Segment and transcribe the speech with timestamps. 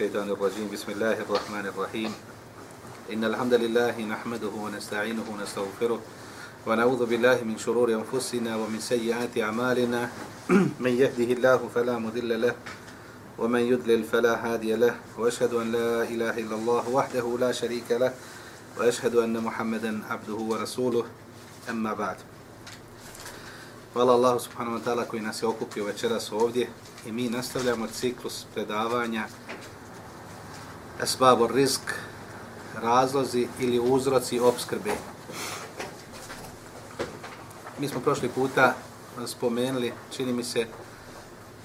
[0.00, 0.72] الشيطان الرجيم.
[0.72, 2.12] بسم الله الرحمن الرحيم.
[3.12, 6.00] إن الحمد لله نحمده ونستعينه ونستغفره
[6.66, 10.08] ونعوذ بالله من شرور أنفسنا ومن سيئات أعمالنا.
[10.84, 12.56] من يهده الله فلا مذل له
[13.36, 14.96] ومن يضلل فلا هادي له.
[15.20, 18.16] وأشهد أن لا إله إلا الله وحده لا شريك له.
[18.80, 21.04] وأشهد أن محمدا عبده ورسوله.
[21.68, 22.16] أما بعد.
[23.92, 26.68] Hvala Allahu subhanahu wa ta'ala koji nas je okupio večeras ovdje
[27.06, 29.26] i mi nastavljamo ciklus predavanja
[31.02, 31.80] Esbabu rizk,
[32.82, 34.90] razlozi ili uzroci obskrbe.
[37.78, 38.74] Mi smo prošli puta
[39.26, 40.66] spomenuli, čini mi se,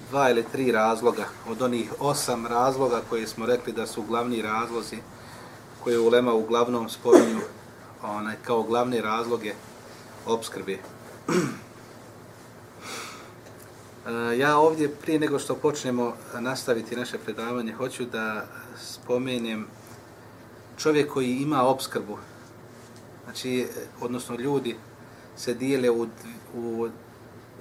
[0.09, 4.97] dva ili tri razloga od onih osam razloga koje smo rekli da su glavni razlozi
[5.83, 7.41] koje ulema uglavnom spominju
[8.03, 9.53] onaj, kao glavne razloge
[10.25, 10.77] obskrbe.
[14.37, 18.45] Ja ovdje, prije nego što počnemo nastaviti naše predavanje, hoću da
[18.81, 19.67] spomenem
[20.77, 22.17] čovjek koji ima obskrbu.
[23.23, 23.67] Znači,
[24.01, 24.75] odnosno ljudi
[25.35, 26.07] se dijele u,
[26.55, 26.87] u,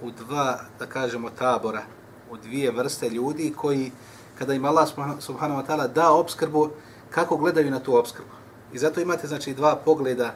[0.03, 1.83] u dva, da kažemo, tabora,
[2.31, 3.93] u dvije vrste ljudi koji,
[4.39, 4.89] kada im Allah
[5.21, 6.71] subhanahu wa ta'ala da obskrbu,
[7.11, 8.31] kako gledaju na tu obskrbu.
[8.73, 10.35] I zato imate, znači, dva pogleda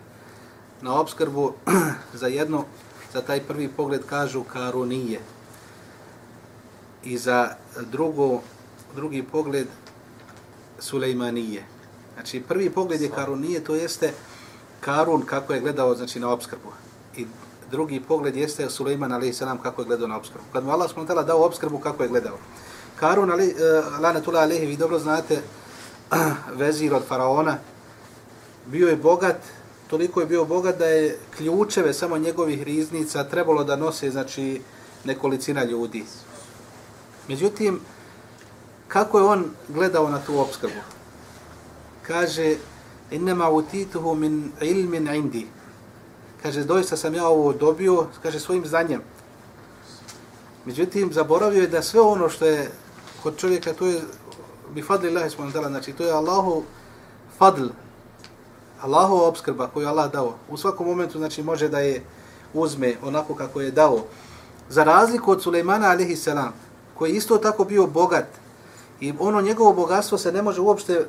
[0.80, 1.52] na obskrbu.
[2.20, 2.64] za jedno,
[3.12, 5.20] za taj prvi pogled kažu karunije,
[7.04, 7.48] i za
[7.90, 8.40] drugo,
[8.94, 9.66] drugi pogled
[10.78, 11.64] Sulejmanije.
[12.14, 14.12] Znači, prvi pogled je Karunije, to jeste
[14.80, 16.72] Karun kako je gledao znači, na obskrbu.
[17.16, 17.26] I
[17.70, 20.44] drugi pogled jeste Sulejman alaih salam kako je gledao na obskrbu.
[20.52, 22.38] Kad mu Allah smo dao obskrbu, kako je gledao.
[22.96, 25.42] Karun, ali, uh, eh, lanetullah alaihi, vi dobro znate,
[26.60, 27.58] vezir od faraona,
[28.66, 29.36] bio je bogat,
[29.90, 34.60] toliko je bio bogat da je ključeve samo njegovih riznica trebalo da nose, znači,
[35.04, 36.04] nekolicina ljudi.
[37.28, 37.80] Međutim,
[38.88, 40.80] kako je on gledao na tu obskrbu?
[42.02, 42.56] Kaže,
[43.10, 45.46] innama utituhu min ilmin indi.
[46.42, 49.00] Kaže, doista sam ja ovo dobio, kaže, svojim znanjem.
[50.64, 52.70] Međutim, zaboravio je da sve ono što je
[53.22, 54.00] kod čovjeka, to je
[54.74, 56.62] bi fadli Allahi smo znači to je Allahu
[57.38, 57.66] fadl,
[58.80, 60.34] Allahu obskrba koju je Allah dao.
[60.48, 62.02] U svakom momentu, znači, može da je
[62.54, 64.04] uzme onako kako je dao.
[64.68, 66.52] Za razliku od Sulejmana, alihi salam,
[66.98, 68.26] koji isto tako bio bogat
[69.00, 71.04] i ono njegovo bogatstvo se ne može uopšte e,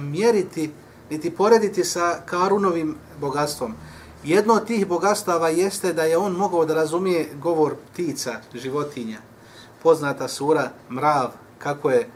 [0.00, 0.70] mjeriti
[1.10, 3.74] niti porediti sa Karunovim bogatstvom.
[4.24, 9.18] Jedno od tih bogatstava jeste da je on mogao da razumije govor ptica, životinja.
[9.82, 12.08] Poznata sura Mrav, kako je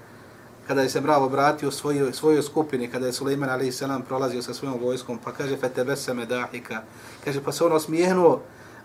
[0.69, 3.83] kada je se Mrav obratio svojoj, svojoj skupini, kada je Suleiman a.s.
[4.09, 6.83] prolazio sa svojom vojskom, pa kaže Fetebese Medahika,
[7.25, 8.41] kaže pa se on osmijehnuo,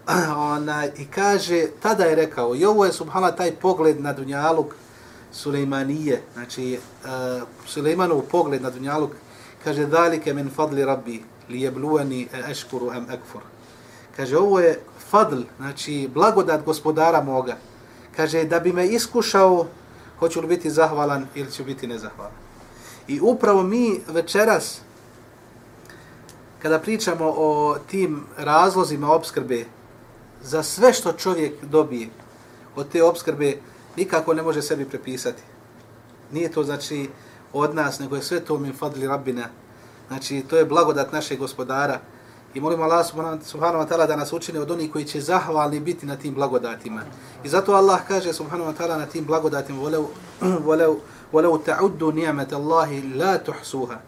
[0.55, 4.75] ona, i kaže, tada je rekao, i ovo je subhala taj pogled na Dunjaluk
[5.31, 9.11] Sulejmanije, znači uh, Sulejmanov pogled na Dunjaluk,
[9.63, 13.41] kaže, dalike min fadli rabbi, li je bluani e eškuru em ekfur.
[14.15, 17.57] Kaže, ovo je fadl, znači blagodat gospodara moga.
[18.15, 19.65] Kaže, da bi me iskušao,
[20.19, 22.31] hoću li biti zahvalan ili ću biti nezahvalan.
[23.07, 24.81] I upravo mi večeras,
[26.61, 29.65] kada pričamo o tim razlozima obskrbe,
[30.42, 32.08] za sve što čovjek dobije
[32.76, 33.56] od te obskrbe,
[33.96, 35.42] nikako ne može sebi prepisati.
[36.32, 37.08] Nije to znači
[37.52, 39.48] od nas, nego je sve to min fadli rabbina.
[40.08, 42.00] Znači, to je blagodat našeg gospodara.
[42.54, 43.06] I molimo Allah
[43.44, 47.02] subhanahu wa ta'ala da nas učine od onih koji će zahvalni biti na tim blagodatima.
[47.44, 49.82] I zato Allah kaže subhanahu wa ta'ala na tim blagodatima
[51.32, 53.98] وَلَوْ تَعُدُّ نِعْمَةَ اللَّهِ لَا تُحْسُوهَا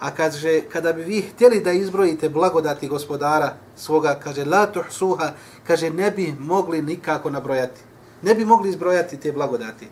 [0.00, 5.32] A kaže, kada bi vi htjeli da izbrojite blagodati gospodara svoga, kaže, la tuhsuha,
[5.66, 7.80] kaže, ne bi mogli nikako nabrojati.
[8.22, 9.88] Ne bi mogli izbrojati te blagodati.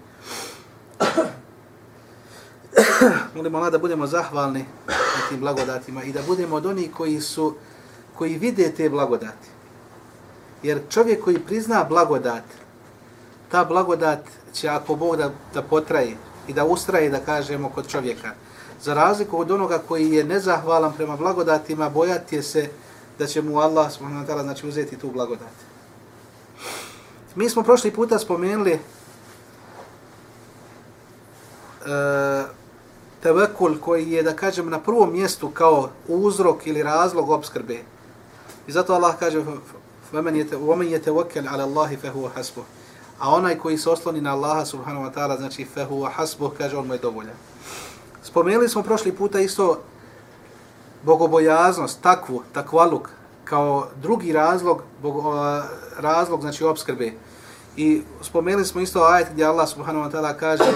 [3.34, 7.54] Molimo Allah da budemo zahvalni na tim blagodatima i da budemo od onih koji su,
[8.14, 9.48] koji vide te blagodati.
[10.62, 12.44] Jer čovjek koji prizna blagodat,
[13.50, 16.16] ta blagodat će ako Bog da, da potraje
[16.48, 18.34] i da ustraje, da kažemo, kod čovjeka,
[18.81, 22.69] za razliku od onoga koji je nezahvalan prema blagodatima, bojati je se
[23.19, 25.53] da će mu Allah subhanahu znači uzeti tu blagodat.
[27.35, 28.79] Mi smo prošli puta spomenuli uh,
[33.23, 37.79] tevekul koji je, da kažem, na prvom mjestu kao uzrok ili razlog obskrbe.
[38.67, 39.43] I zato Allah kaže
[40.13, 42.63] وَمَنْ يَتَوَكَلْ عَلَى اللَّهِ فَهُوَ حَسْبُهُ
[43.19, 46.87] A onaj koji se osloni na Allaha subhanahu wa ta'ala, znači فَهُوَ حَسْبُهُ, kaže on
[46.87, 47.35] mu je dovoljan.
[48.27, 49.81] Spomenuli smo prošli puta isto
[51.03, 53.09] bogobojaznost, takvu, takvaluk,
[53.43, 55.35] kao drugi razlog, bogo,
[55.97, 57.11] razlog znači obskrbe.
[57.77, 60.73] I spomenuli smo isto ajet gdje Allah subhanahu wa ta'ala kaže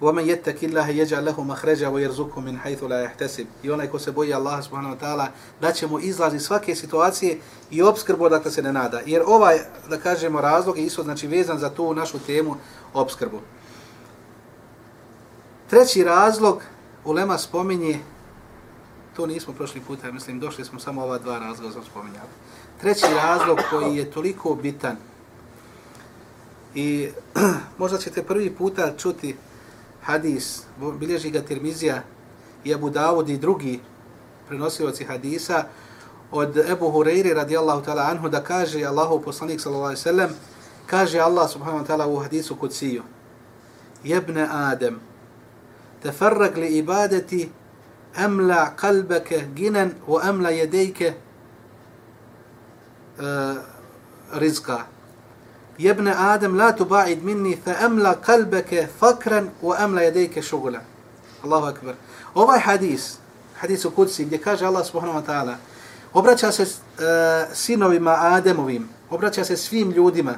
[0.00, 4.12] وَمَنْ يَتَّكِ اللَّهَ يَجَعْ لَهُ مَخْرَجَ وَيَرْزُكُ مِنْ حَيْثُ لَا يَحْتَسِبْ I onaj ko se
[4.12, 5.26] boji Allah subhanahu wa ta'ala
[5.60, 7.38] da će mu izlazi svake situacije
[7.70, 9.00] i obskrbu da se ne nada.
[9.06, 9.58] Jer ovaj,
[9.90, 12.56] da kažemo, razlog je isto znači vezan za tu našu temu
[12.94, 13.40] obskrbu.
[15.69, 16.61] Treći razlog,
[17.05, 17.99] Ulema spominje,
[19.15, 22.29] to nismo prošli puta, mislim, došli smo samo ova dva razloga sam spominjali.
[22.81, 24.97] Treći razlog koji je toliko bitan
[26.75, 27.09] i
[27.79, 29.35] možda ćete prvi puta čuti
[30.01, 30.63] hadis,
[30.99, 32.03] bilježi ga Tirmizija
[32.63, 33.79] i Abu Dawud i drugi
[34.47, 35.63] prenosioci hadisa
[36.31, 40.29] od Ebu Hureyri radijallahu ta'ala anhu da kaže Allahu poslanik sallallahu alaihi sallam
[40.85, 43.03] kaže Allah subhanahu wa ta'ala u hadisu kuciju
[44.03, 45.08] jebne Adem
[46.03, 47.49] تفرق لإبادتي
[48.15, 49.89] ibadeti قلبك kalbeke ginen
[50.49, 51.13] يديك
[54.33, 54.85] رزقا
[55.79, 60.81] يا ابن آدم لا تباعد مني tubaid قلبك فكرا emla يديك شغلا
[61.43, 61.93] الله أكبر jedejke šugula.
[61.93, 61.95] حديث akbar.
[62.35, 63.17] Ovaj hadis
[63.59, 65.55] hadis u kudsi gdje kaže Allah subhanahu wa ta'ala
[66.13, 66.69] obraća se uh,
[67.53, 70.35] sinovima Ademovim obraća se svim ljudima.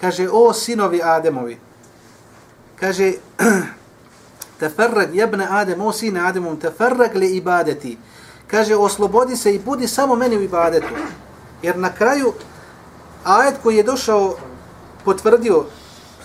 [0.00, 1.58] Kaže o sinovi Ademovi
[2.80, 3.12] kaže
[4.60, 7.98] Teferreg jebne Adem, o sine Ademom, teferreg li ibadeti.
[8.46, 10.94] Kaže, oslobodi se i budi samo meni u ibadetu.
[11.62, 12.32] Jer na kraju,
[13.24, 14.36] ajet koji je došao,
[15.04, 15.64] potvrdio,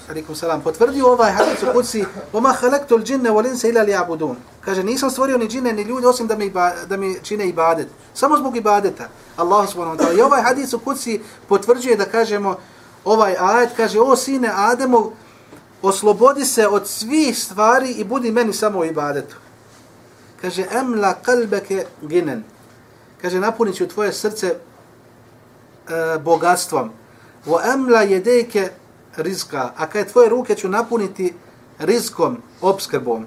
[0.09, 4.35] alikum salam, potvrdio ovaj hadis u kuci, oma halektul džinne volin se ila abudun.
[4.65, 6.53] Kaže, nisam stvorio ni džine, ni ljudi, osim da mi,
[6.87, 7.87] da mi čine ibadet.
[8.13, 9.09] Samo zbog ibadeta.
[9.37, 10.17] Allah subhanahu wa ta'ala.
[10.17, 12.57] I ovaj hadis u kuci potvrđuje da kažemo,
[13.05, 15.11] ovaj ajet, kaže, o sine Ademov,
[15.81, 19.35] oslobodi se od svih stvari i budi meni samo u ibadetu.
[20.41, 22.43] Kaže, emla kalbeke ginen.
[23.21, 24.57] Kaže, napunit ću tvoje srce e,
[26.19, 26.91] bogatstvom.
[27.45, 28.69] Vo emla jedejke
[29.17, 29.71] rizka.
[29.77, 31.33] A kaj tvoje ruke ću napuniti
[31.79, 33.25] rizkom, obskrbom.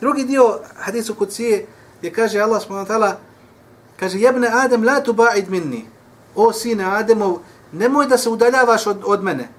[0.00, 1.66] Drugi dio hadisu kucije
[2.02, 3.16] je kaže Allah s.w.t.
[3.96, 5.86] kaže, jebne Adem, la tu ba'id minni.
[6.34, 7.38] O sine Ademov,
[7.72, 9.57] nemoj da se udaljavaš od, od mene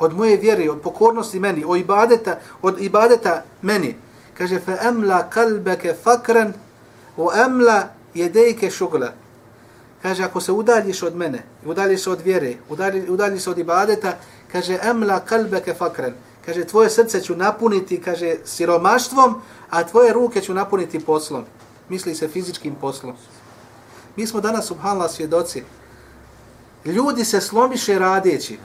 [0.00, 3.96] od moje vjere, od pokornosti meni, od ibadeta, od ibadeta meni.
[4.38, 6.52] Kaže, fa emla kalbeke fakran,
[7.16, 9.12] o emla jedejke šugla.
[10.02, 12.54] Kaže, ako se udaljiš od mene, udaljiš od vjere,
[13.08, 14.16] udaljiš od ibadeta,
[14.52, 16.14] kaže, emla kalbeke fakran.
[16.46, 19.34] Kaže, tvoje srce ću napuniti, kaže, siromaštvom,
[19.70, 21.44] a tvoje ruke ću napuniti poslom.
[21.88, 23.14] Misli se fizičkim poslom.
[24.16, 25.62] Mi smo danas, subhanallah, svjedoci.
[26.84, 28.58] Ljudi se slomiše radeći.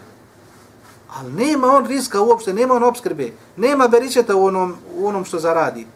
[1.15, 5.39] Ali nema on riska uopšte, nema on obskrbe, nema beričeta u onom, u onom što
[5.39, 5.87] zaradi.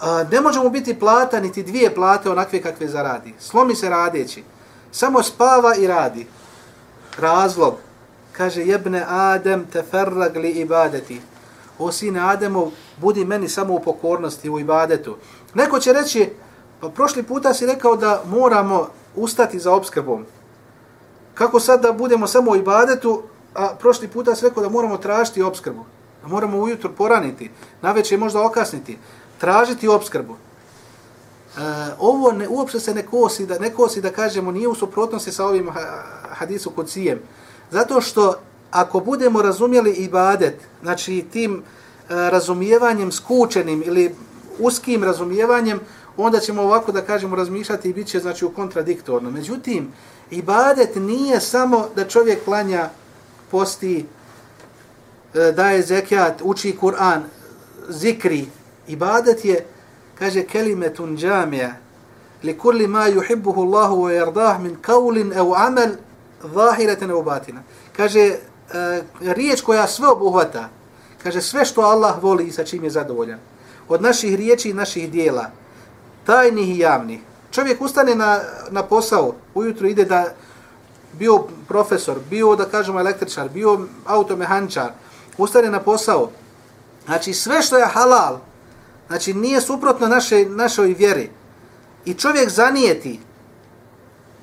[0.00, 3.34] A, ne može mu biti plata, niti dvije plate onakve kakve zaradi.
[3.38, 4.44] Slomi se radeći.
[4.92, 6.26] Samo spava i radi.
[7.18, 7.74] Razlog.
[8.32, 11.20] Kaže, jebne Adem teferrag li ibadeti.
[11.78, 15.16] O sine Ademov, budi meni samo u pokornosti, u ibadetu.
[15.54, 16.30] Neko će reći,
[16.80, 20.24] pa prošli puta si rekao da moramo ustati za obskrbom.
[21.34, 23.22] Kako sad da budemo samo u ibadetu,
[23.54, 25.84] a prošli puta se rekao da moramo tražiti obskrbu.
[26.22, 27.50] Da moramo ujutro poraniti,
[27.82, 28.98] na večer možda okasniti,
[29.38, 30.34] tražiti obskrbu.
[30.34, 31.60] E,
[31.98, 35.46] ovo ne, uopšte se ne kosi, da, ne kosi da kažemo nije u suprotnosti sa
[35.46, 35.70] ovim
[36.30, 37.18] hadisu kod sijem.
[37.70, 38.34] Zato što
[38.70, 41.62] ako budemo razumjeli ibadet, znači tim e,
[42.08, 44.14] razumijevanjem skučenim ili
[44.58, 45.80] uskim razumijevanjem,
[46.16, 49.30] onda ćemo ovako da kažemo razmišljati i bit će znači, u kontradiktorno.
[49.30, 49.92] Međutim,
[50.30, 52.88] ibadet nije samo da čovjek planja
[53.50, 54.06] posti,
[55.34, 57.22] e, daje zekijat, uči Kur'an,
[57.88, 58.48] zikri,
[58.88, 59.64] ibadet je,
[60.18, 61.74] kaže, kelimetun džamija,
[62.42, 65.90] li kulli ma yuhibbuhu Allahu wa yardah min qawlin aw amal
[66.54, 67.62] zahiratan aw batina.
[67.96, 68.38] Kaže, e,
[69.20, 70.68] riječ koja sve obuhvata,
[71.22, 73.38] kaže, sve što Allah voli i sa čim je zadovoljan,
[73.88, 75.50] od naših riječi i naših dijela,
[76.24, 77.20] tajnih i javnih.
[77.50, 78.40] Čovjek ustane na,
[78.70, 80.24] na posao, ujutru ide da
[81.12, 84.90] bio profesor, bio, da kažemo, električar, bio automehančar,
[85.38, 86.30] ustane na posao,
[87.04, 88.38] znači sve što je halal,
[89.06, 91.30] znači nije suprotno naše, našoj vjeri,
[92.04, 93.20] i čovjek zanijeti,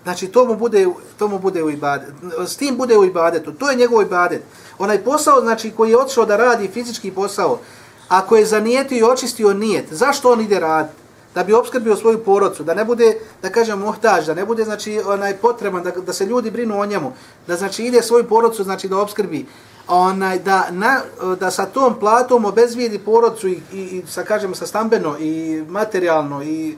[0.04, 2.10] znači to mu bude, to mu bude u ibadet,
[2.48, 4.44] s tim bude u ibadetu, to je njegov ibadet.
[4.80, 7.60] Onaj posao, znači, koji je otišao da radi fizički posao,
[8.08, 11.07] ako je zanijetio i očistio nijet, zašto on ide raditi?
[11.38, 15.02] Da bi obskrbio svoju porodcu, da ne bude, da kažem, muhtaž, da ne bude, znači,
[15.06, 17.12] onaj potreban, da, da se ljudi brinu o njemu,
[17.48, 19.46] da, znači, ide svoju porodcu, znači, da obskrbi,
[19.88, 21.02] onaj, da, na,
[21.40, 26.44] da sa tom platom obezvijedi porodcu i, i, i sa, kažemo, sa stambeno i materijalno
[26.44, 26.78] i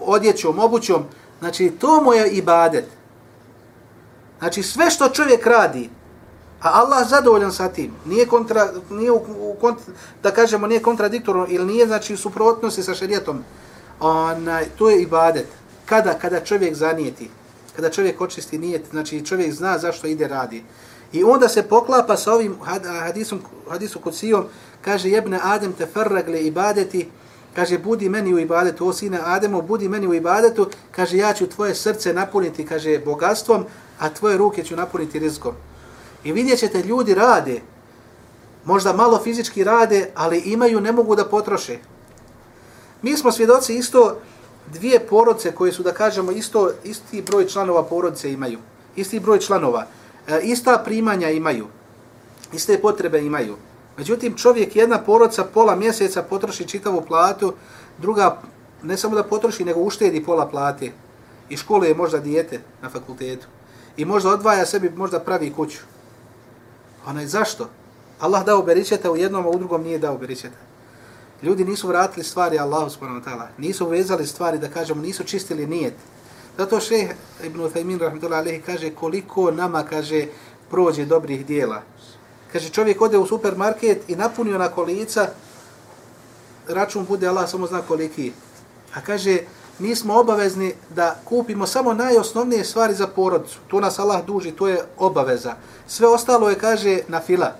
[0.00, 1.04] odjećom, obućom,
[1.38, 2.84] znači, to mu je ibadet.
[4.38, 5.88] Znači, sve što čovjek radi,
[6.60, 7.92] A Allah zadovoljan sa tim.
[8.04, 9.78] Nije kontra, nije u, u kont,
[10.22, 13.44] da kažemo nije kontradiktorno ili nije znači u suprotnosti sa šerijetom.
[14.00, 15.46] Onaj, to je ibadet.
[15.86, 17.30] Kada kada čovjek zanijeti,
[17.76, 20.62] kada čovjek očisti nijet, znači čovjek zna zašto ide radi.
[21.12, 22.56] I onda se poklapa sa ovim
[23.02, 23.40] hadisom,
[23.70, 24.44] hadisu kod sijom,
[24.84, 27.08] kaže jebne Adem te farragle ibadeti,
[27.54, 31.46] kaže budi meni u ibadetu, o sine Ademo, budi meni u ibadetu, kaže ja ću
[31.46, 33.64] tvoje srce napuniti, kaže bogatstvom,
[33.98, 35.54] a tvoje ruke ću napuniti rizkom.
[36.24, 37.60] I vidjet ćete, ljudi rade,
[38.64, 41.78] možda malo fizički rade, ali imaju, ne mogu da potroše.
[43.02, 44.16] Mi smo svjedoci isto
[44.72, 48.58] dvije porodce koje su, da kažemo, isto, isti broj članova porodce imaju.
[48.96, 49.86] Isti broj članova.
[50.28, 51.66] E, ista primanja imaju.
[52.52, 53.56] Iste potrebe imaju.
[53.96, 57.52] Međutim, čovjek, jedna porodca, pola mjeseca potroši čitavu platu,
[57.98, 58.40] druga
[58.82, 60.92] ne samo da potroši, nego uštedi pola plate.
[61.48, 63.46] I škole je možda dijete na fakultetu.
[63.96, 65.78] I možda odvaja sebi, možda pravi kuću.
[67.06, 67.68] Onaj, zašto?
[68.20, 70.67] Allah dao beričeta u jednom, a u drugom nije dao beričeta.
[71.42, 73.46] Ljudi nisu vratili stvari Allahu subhanahu wa ta'ala.
[73.58, 75.94] Nisu vezali stvari, da kažemo, nisu čistili nijet.
[76.58, 77.10] Zato šeh
[77.44, 80.26] Ibn Uthaymin, rahmetullahi alaihi, kaže koliko nama, kaže,
[80.70, 81.82] prođe dobrih dijela.
[82.52, 85.28] Kaže, čovjek ode u supermarket i napunio na kolica,
[86.68, 88.32] račun bude Allah samo zna koliki.
[88.94, 89.38] A kaže,
[89.78, 93.58] mi smo obavezni da kupimo samo najosnovnije stvari za porodicu.
[93.68, 95.54] To nas Allah duži, to je obaveza.
[95.86, 97.54] Sve ostalo je, kaže, na fila.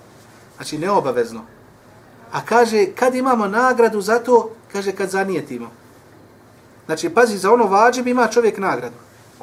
[0.55, 1.58] Znači, neobavezno.
[2.31, 5.71] A kaže, kad imamo nagradu za to, kaže, kad zanijetimo.
[6.85, 8.95] Znači, pazi, za ono vađib ima čovjek nagradu.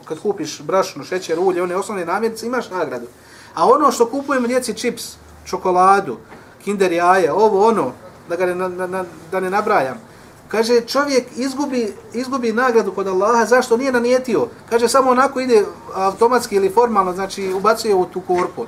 [0.05, 3.07] Kad kupiš brašno, šećer, ulje, one osnovne namirnice, imaš nagradu.
[3.55, 6.17] A ono što kupujemo djeci čips, čokoladu,
[6.65, 7.93] kinder jaje, ovo, ono,
[8.29, 10.01] da ga ne, na, na, da ne nabrajam,
[10.49, 14.49] Kaže, čovjek izgubi, izgubi nagradu kod Allaha, zašto nije nanijetio?
[14.71, 15.65] Kaže, samo onako ide
[15.95, 18.67] automatski ili formalno, znači ubacuje u tu korpu.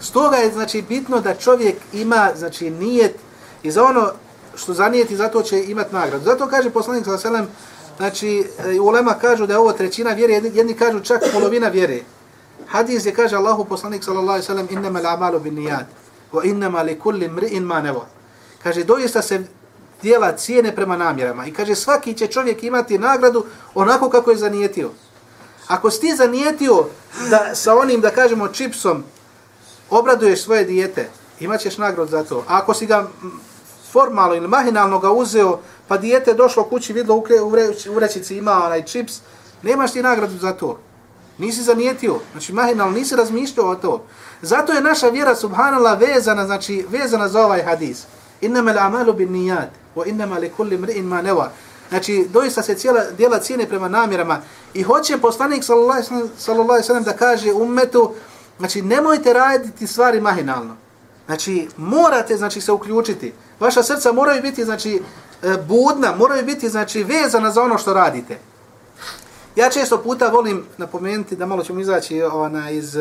[0.00, 3.16] Stoga je, znači, bitno da čovjek ima, znači, nijet
[3.66, 4.10] i za ono
[4.54, 6.24] što zanijeti, zato će imati nagradu.
[6.24, 7.48] Zato kaže poslanik sa selem,
[7.96, 12.00] znači, e, ulema kažu da je ovo trećina vjere, jedni, jedni kažu čak polovina vjere.
[12.66, 15.86] Hadis je kaže Allahu poslanik sallallahu alejhi ve sellem innamal al-a'malu binniyat
[16.32, 18.06] wa innamal likulli imri'in ma nawa.
[18.62, 19.44] Kaže doista se
[20.02, 21.46] djela cijene prema namjerama.
[21.46, 23.44] I kaže, svaki će čovjek imati nagradu
[23.74, 24.90] onako kako je zanijetio.
[25.68, 26.86] Ako si ti zanijetio
[27.30, 29.04] da sa onim, da kažemo, čipsom
[29.90, 31.08] obraduješ svoje dijete,
[31.40, 32.44] imaćeš nagradu za to.
[32.48, 33.08] A ako si ga
[33.96, 37.24] formalno ili mahinalno ga uzeo, pa dijete došlo kući, vidlo u
[37.90, 39.20] u vrećici ima onaj čips,
[39.62, 40.78] nemaš ti nagradu za to.
[41.38, 44.04] Nisi zanijetio, znači mahinalno, nisi razmišljao o to.
[44.42, 48.04] Zato je naša vjera, subhanallah, vezana, znači vezana za ovaj hadis.
[48.40, 51.48] Innama al-amalu bin nijad, wa innama li kulli imri'in ma nawa.
[51.88, 54.40] Znači, doista se cijela djela cijene prema namjerama
[54.74, 56.02] i hoće poslanik sallallahu
[56.46, 58.14] alejhi ve sellem da kaže ummetu,
[58.58, 60.76] znači nemojte raditi stvari mahinalno.
[61.26, 63.32] Znači, morate znači se uključiti.
[63.60, 65.02] Vaša srca moraju biti znači
[65.42, 68.38] e, budna, moraju biti znači vezana za ono što radite.
[69.56, 72.96] Ja često puta volim napomenuti da malo ćemo izaći ona iz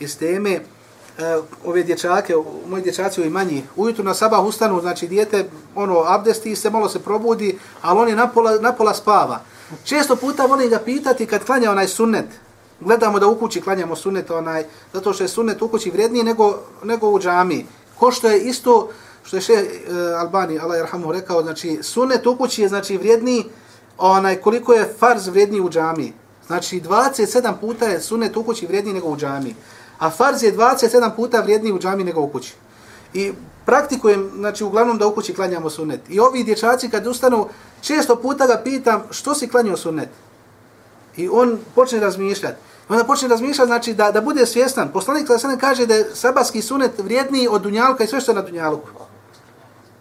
[0.00, 0.60] iz teme e,
[1.64, 2.34] ove dječake,
[2.68, 6.98] moji dječaci ovi manji, ujutru na sabah ustanu, znači dijete, ono, abdesti se, malo se
[6.98, 9.40] probudi, ali on je napola, napola spava.
[9.84, 12.26] Često puta volim ga pitati kad klanja onaj sunnet,
[12.80, 16.58] gledamo da u kući klanjamo sunnet onaj, zato što je sunnet u kući vrijedniji nego,
[16.84, 17.66] nego u džami.
[17.98, 18.88] Ko što je isto,
[19.30, 19.66] što je še e,
[20.18, 23.44] Albani, Allah je rahmu rekao, znači sunnet u kući je znači vrijedniji
[23.98, 26.12] onaj, koliko je farz vrijedni u džami.
[26.46, 29.54] Znači 27 puta je sunnet u kući vrijedniji nego u džami
[30.00, 32.54] a farz je 27 puta vrijedniji u džami nego u kući.
[33.14, 33.32] I
[33.66, 36.00] praktikujem, znači uglavnom da u kući klanjamo sunnet.
[36.08, 37.48] I ovi dječaci kad ustanu,
[37.80, 40.08] često puta ga pitam što si klanjao sunnet.
[41.16, 42.56] I on počne razmišljati.
[42.88, 44.92] Onda počne razmišljati, znači da, da bude svjestan.
[44.92, 48.36] Poslanik da se kaže da je sabatski sunnet vrijedniji od dunjalka i sve što je
[48.36, 49.09] na dunjaluku.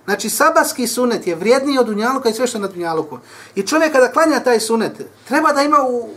[0.09, 3.17] Znači, sabatski sunet je vrijedniji od dunjaluka i sve što je na dunjaluku.
[3.55, 4.91] I čovjek kada klanja taj sunet,
[5.27, 6.09] treba da ima u,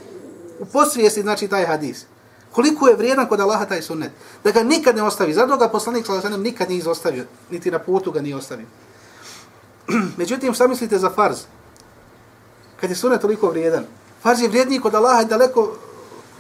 [0.58, 2.06] u posvijesti, znači, taj hadis.
[2.52, 4.10] Koliko je vrijedan kod Allaha taj sunnet.
[4.44, 5.34] Da ga nikad ne ostavi.
[5.34, 6.38] Zato ga poslanik s.a.v.
[6.38, 7.24] nikad nije izostavio.
[7.50, 8.66] Niti na putu ga nije ostavio.
[10.20, 11.36] Međutim, šta mislite za farz?
[12.80, 13.84] Kad je sunnet toliko vrijedan.
[14.22, 15.76] Farz je vrijedniji kod Allaha i daleko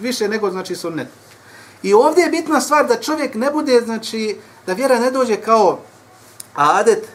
[0.00, 1.08] više nego znači sunnet.
[1.82, 5.78] I ovdje je bitna stvar da čovjek ne bude, znači, da vjera ne dođe kao
[6.54, 7.08] adet,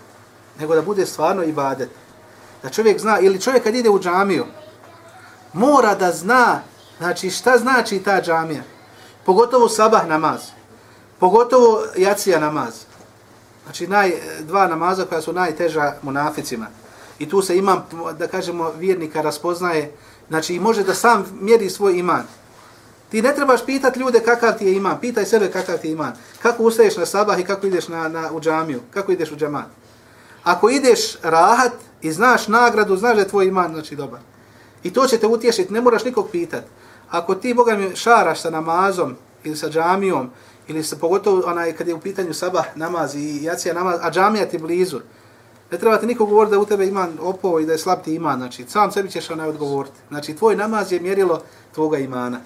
[0.59, 1.89] nego da bude stvarno ibadet.
[2.63, 4.45] Da čovjek zna, ili čovjek kad ide u džamiju,
[5.53, 6.61] mora da zna,
[6.97, 8.61] znači šta znači ta džamija
[9.27, 10.41] pogotovo sabah namaz,
[11.19, 12.73] pogotovo jacija namaz.
[13.63, 16.67] Znači naj, dva namaza koja su najteža munaficima.
[17.19, 17.85] I tu se imam,
[18.19, 19.91] da kažemo, vjernika raspoznaje,
[20.29, 22.23] znači i može da sam mjeri svoj iman.
[23.11, 26.13] Ti ne trebaš pitat ljude kakav ti je iman, pitaj sebe kakav ti je iman.
[26.41, 29.67] Kako ustaješ na sabah i kako ideš na, na, u džamiju, kako ideš u džamat.
[30.47, 34.19] Ako ideš rahat i znaš nagradu, znaš da je tvoj iman znači dobar.
[34.83, 36.63] I to će te utješiti, ne moraš nikog pitat.
[37.09, 40.29] Ako ti, Boga mi, šaraš sa namazom ili sa džamijom,
[40.67, 44.45] ili se pogotovo onaj kad je u pitanju sabah namaz i jacija namaz, a džamija
[44.45, 44.99] ti blizu,
[45.71, 48.15] ne treba ti niko govoriti da u tebe iman opovo i da je slab ti
[48.15, 49.95] iman, znači sam sebi ćeš onaj odgovoriti.
[50.09, 51.41] Znači tvoj namaz je mjerilo
[51.75, 52.39] tvoga imana.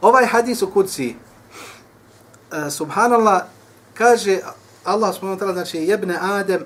[0.00, 3.42] Ovaj hadis u kuci, uh, eh, subhanallah,
[3.94, 4.38] kaže
[4.84, 6.64] Allah subhanahu wa ta'ala, znači jebne Adem,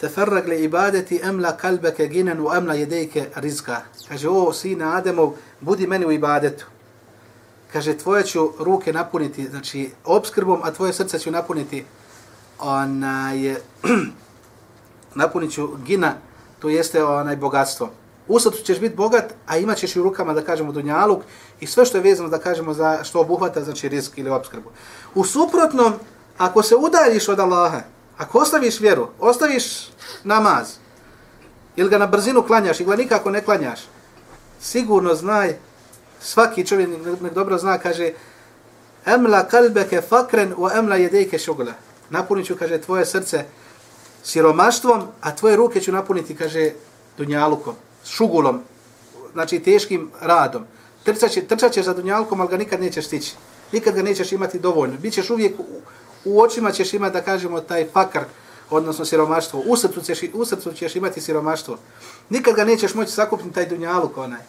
[0.00, 3.80] teferrag li ibadeti emla kalbeke ginen u emla jedejke rizka.
[4.08, 6.66] Kaže, o sine Ademov, budi meni u ibadetu.
[7.72, 11.84] Kaže, tvoje ću ruke napuniti, znači, obskrbom, a tvoje srce ću napuniti,
[12.58, 13.54] onaj,
[15.14, 16.14] napunit ću gina,
[16.58, 17.90] to jeste onaj bogatstvo.
[18.28, 21.22] U ćeš biti bogat, a imat ćeš u rukama, da kažemo, dunjaluk
[21.60, 24.70] i sve što je vezano, da kažemo, za što obuhvata, znači, risk ili obskrbu.
[25.14, 25.92] U suprotnom,
[26.38, 27.80] ako se udaljiš od Allaha,
[28.18, 29.64] ako ostaviš vjeru, ostaviš
[30.24, 30.68] namaz,
[31.76, 33.80] ili ga na brzinu klanjaš, ili ga nikako ne klanjaš,
[34.60, 35.56] sigurno znaj,
[36.20, 36.88] svaki čovjek
[37.20, 38.12] nek dobro zna, kaže,
[39.06, 41.72] emla kalbeke fakren u emla jedejke šugla.
[42.10, 43.44] Napunit ću, kaže, tvoje srce
[44.24, 46.70] siromaštvom, a tvoje ruke ću napuniti, kaže,
[47.18, 47.74] dunjalukom,
[48.06, 48.62] šugulom,
[49.32, 50.64] znači teškim radom.
[51.04, 53.34] Trčaće, trčaće za dunjalukom, ali ga nikad nećeš stići.
[53.72, 54.96] Nikad ga nećeš imati dovoljno.
[54.98, 55.52] Bićeš uvijek
[56.24, 58.24] u, očima ćeš imati, da kažemo, taj fakar,
[58.70, 59.62] odnosno siromaštvo.
[59.66, 61.78] U srcu ćeš, u srcu ćeš imati siromaštvo.
[62.30, 64.40] Nikad ga nećeš moći sakupiti taj dunjaluk onaj.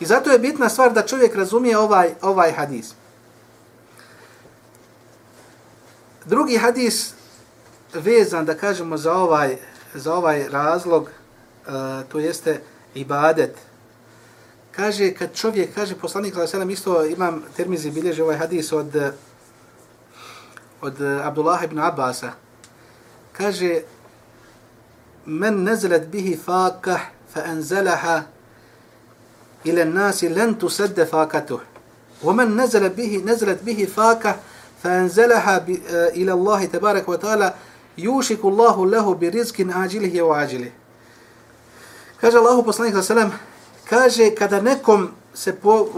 [0.00, 2.94] I zato je bitna stvar da čovjek razumije ovaj, ovaj hadis.
[6.24, 7.12] Drugi hadis
[7.94, 9.56] vezan, da kažemo, za ovaj,
[9.94, 11.72] za ovaj razlog, uh,
[12.08, 12.60] to jeste
[12.94, 13.56] ibadet.
[14.70, 19.12] Kaže, kad čovjek, kaže poslanik, ali isto imam termizi bilježi ovaj hadis od
[20.81, 22.33] od uh, Abdullah ibn Abbasa.
[23.33, 23.83] Kaže,
[25.25, 27.01] men nezelet bihi fakah
[27.33, 28.23] fa enzelaha
[29.63, 31.73] ila nasi len tu sedde fakatuh.
[32.23, 34.35] ومن نزل به نزلت به فاكه
[34.83, 35.65] فانزلها
[36.15, 37.53] الى الله تبارك وتعالى
[37.97, 40.71] يوشك الله له برزق عاجله واجله
[42.23, 43.31] kaže Allahu poslanik sallallahu alejhi ve sellem
[43.89, 45.91] kaže kada nekom se po,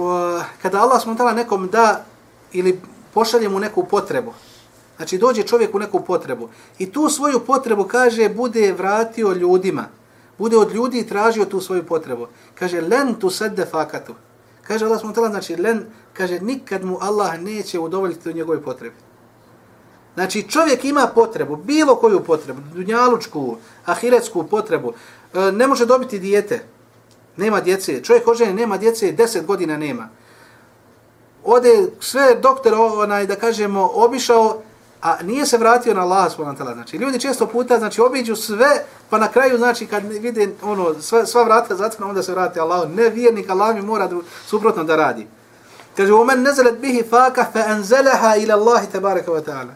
[0.62, 2.06] kada Allah subhanahu nekom da
[2.52, 2.82] ili
[3.14, 4.34] pošalje mu neku potrebu
[5.01, 9.85] Znači dođe čovjek u neku potrebu i tu svoju potrebu, kaže, bude vratio ljudima.
[10.39, 12.27] Bude od ljudi tražio tu svoju potrebu.
[12.55, 14.15] Kaže, len tu sedde fakatu.
[14.63, 18.95] Kaže Allah smo znači len, kaže, nikad mu Allah neće udovoljiti u njegove potrebe.
[20.15, 24.93] Znači čovjek ima potrebu, bilo koju potrebu, dunjalučku, ahiretsku potrebu,
[25.35, 26.65] e, ne može dobiti dijete,
[27.37, 30.09] nema djece, čovjek oženje nema djece, deset godina nema.
[31.45, 34.63] Ode sve doktor, onaj, da kažemo, obišao,
[35.03, 36.75] a nije se vratio na Allaha subhanahu wa ta'ala.
[36.75, 41.27] Znači, ljudi često puta, znači, obiđu sve, pa na kraju, znači, kad vide ono, sva,
[41.27, 42.91] sva vrata zatvorena, onda se vrate Allah.
[42.91, 45.27] Ne vjernik, Allah mi mora dru, suprotno da radi.
[45.97, 49.73] Kaže, u men nezelet bihi faka fa anzalaha ila Allahi tabaraka wa ta'ala.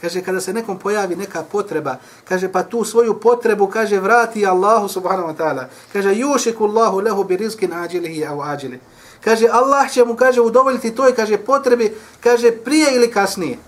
[0.00, 4.88] Kaže, kada se nekom pojavi neka potreba, kaže, pa tu svoju potrebu, kaže, vrati Allahu
[4.88, 5.64] subhanahu wa ta'ala.
[5.92, 8.80] Kaže, yušiku Allahu lehu bi rizkin ađilihi au ajili.
[9.24, 13.58] Kaže, Allah će mu, kaže, udovoljiti toj, kaže, potrebi, kaže, prije ili kasnije.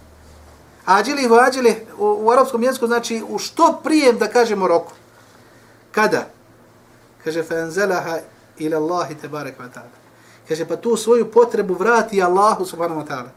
[0.88, 4.92] Ađili i vađili u, u arapskom jeziku znači u što prijem da kažemo roku.
[5.92, 6.26] Kada?
[7.24, 8.18] Kaže fenzelaha
[8.58, 9.98] ila Allahi tebarek wa ta'ala.
[10.48, 13.28] Kaže pa tu svoju potrebu vrati Allahu subhanahu wa ta'ala.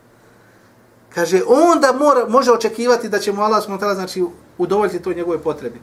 [1.16, 4.24] Kaže onda mora, može očekivati da će mu Allah subhanahu wa ta'ala znači
[4.58, 5.82] udovoljiti to njegove potrebi.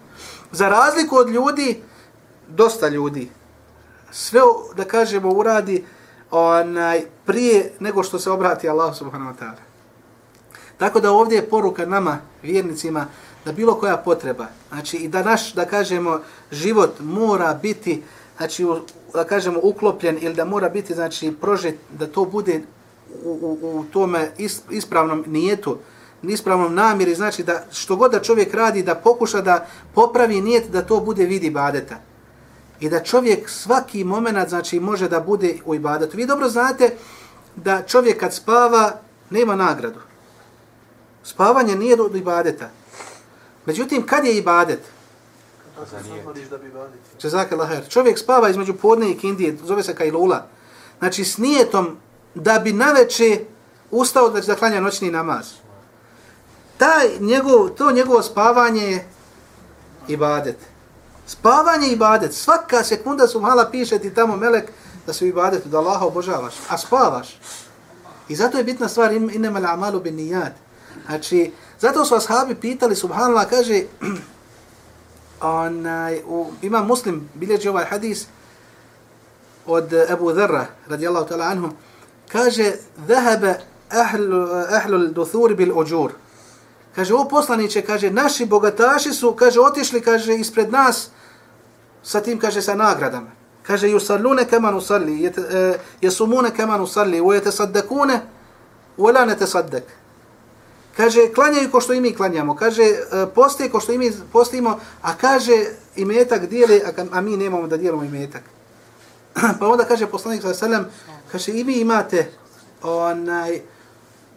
[0.53, 1.83] Za razliku od ljudi,
[2.49, 3.31] dosta ljudi,
[4.11, 4.41] sve
[4.77, 5.85] da kažemo uradi
[6.31, 9.68] onaj, prije nego što se obrati Allah subhanahu wa ta'ala.
[10.79, 13.07] Tako da ovdje je poruka nama, vjernicima,
[13.45, 16.21] da bilo koja potreba, znači i da naš, da kažemo,
[16.53, 18.03] život mora biti,
[18.37, 18.67] znači,
[19.15, 22.61] da kažemo, uklopljen ili da mora biti, znači, prožet, da to bude
[23.25, 24.31] u, u, u tome
[24.71, 25.79] ispravnom nijetu,
[26.23, 30.83] ispravnom namiri, znači da što god da čovjek radi, da pokuša da popravi nijet, da
[30.83, 31.97] to bude vidi badeta.
[32.81, 36.17] I da čovjek svaki moment, znači, može da bude u ibadetu.
[36.17, 36.91] Vi dobro znate
[37.57, 38.93] da čovjek kad spava,
[39.31, 40.08] nema nagradu.
[41.29, 42.71] Spavanje nije do ibadeta.
[43.67, 44.81] Međutim, kad je ibadet?
[47.19, 47.89] Čezake laher.
[47.89, 50.47] Čovjek spava između podne i kindije, zove se kajlula.
[50.99, 51.97] Znači, s nijetom
[52.35, 53.41] da bi naveče
[53.91, 55.47] ustao da će zaklanja noćni namaz.
[56.77, 59.09] Taj njegov, to njegovo spavanje je
[60.09, 60.57] ibadet.
[61.27, 62.35] Spavanje i ibadet.
[62.35, 64.71] Svaka sekunda su mala piše ti tamo melek
[65.07, 67.39] da se u ibadetu, da Allaha obožavaš, a spavaš.
[68.29, 70.68] I zato je bitna stvar, inema amalu bin nijad.
[71.09, 73.83] Znači, zato su ashabi pitali, subhanallah, kaže,
[75.41, 78.27] onaj, u, ima muslim, bilježi ovaj hadis
[79.67, 81.73] od Ebu Dharra, radijallahu ta'ala anhum,
[82.33, 82.73] kaže,
[83.09, 86.13] zahebe ahlu, ahlu duthuri bil ođur.
[86.95, 91.11] Kaže, o poslaniće, kaže, naši bogataši su, kaže, otišli, kaže, ispred nas,
[92.03, 93.31] sa tim, kaže, sa nagradama.
[93.63, 95.33] Kaže, yusallune kaman usalli,
[96.01, 98.21] jesumune e, kaman usalli, u jete saddakune,
[98.99, 99.47] la ne te.
[100.99, 102.57] Kaže, klanjaju ko što i mi klanjamo.
[102.57, 105.65] Kaže, e, postoje ko što i mi postojimo, a kaže,
[105.97, 108.43] imetak dijeli, a, a mi nemamo da dijelimo imetak.
[109.61, 110.87] pa onda kaže poslanik sa selam,
[111.33, 112.31] kaže, i vi imate
[112.83, 113.61] onaj,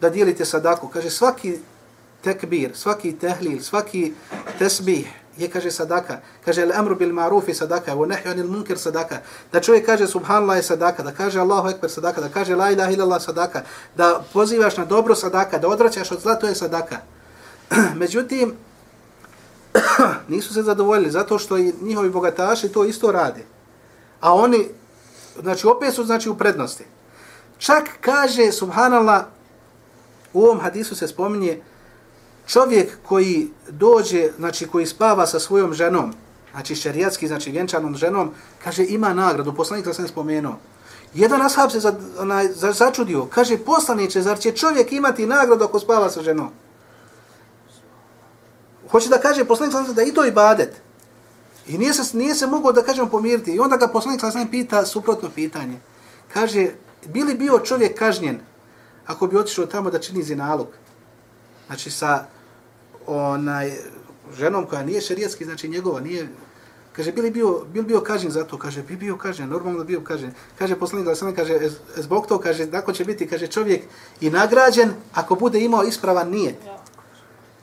[0.00, 0.88] da dijelite sadaku.
[0.88, 1.58] Kaže, svaki
[2.22, 4.12] tekbir, svaki tehlil, svaki
[4.58, 6.20] tesbih, je kaže sadaka.
[6.44, 9.22] Kaže el amru bil ma'ruf sadaka wa nahyu anil munkar sadaka.
[9.52, 12.92] Da čovjek kaže subhanallah je sadaka, da kaže Allahu ekber sadaka, da kaže la ilaha
[12.92, 13.62] illallah sadaka,
[13.96, 16.96] da pozivaš na dobro sadaka, da odvraćaš od zla, to je sadaka.
[18.02, 18.54] Međutim
[20.28, 23.44] nisu se zadovoljili zato što i njihovi bogataši to isto rade.
[24.20, 24.68] A oni
[25.40, 26.84] znači opet su znači u prednosti.
[27.58, 29.24] Čak kaže subhanallah
[30.32, 31.62] u ovom hadisu se spominje
[32.46, 36.14] čovjek koji dođe, znači koji spava sa svojom ženom,
[36.50, 38.30] znači šerijatski, znači vjenčanom ženom,
[38.64, 40.58] kaže ima nagradu, poslanik sam spomenuo.
[41.14, 45.80] Jedan ashab se za, onaj, za, začudio, kaže poslaniće, zar će čovjek imati nagradu ako
[45.80, 46.50] spava sa ženom?
[48.90, 50.82] Hoće da kaže poslanik sam da i to ibadet.
[51.68, 53.52] I nije se, nije se mogao da kažemo pomiriti.
[53.52, 55.80] I onda ga poslanik sam pita suprotno pitanje.
[56.32, 56.70] Kaže,
[57.06, 58.40] bili bio čovjek kažnjen
[59.06, 60.68] ako bi otišao tamo da čini zinalog?
[61.66, 62.24] Znači sa
[63.06, 63.72] onaj
[64.36, 66.28] ženom koja nije šerijatski, znači njegova, nije,
[66.92, 70.00] kaže, bili bio, bil bio kažen za to, kaže, bi bio kažen, normalno da bio
[70.00, 70.32] kažen.
[70.58, 71.58] Kaže, poslanik da sam kaže,
[71.96, 73.82] zbog to, kaže, tako će biti, kaže, čovjek
[74.20, 76.56] i nagrađen ako bude imao ispravan nijet.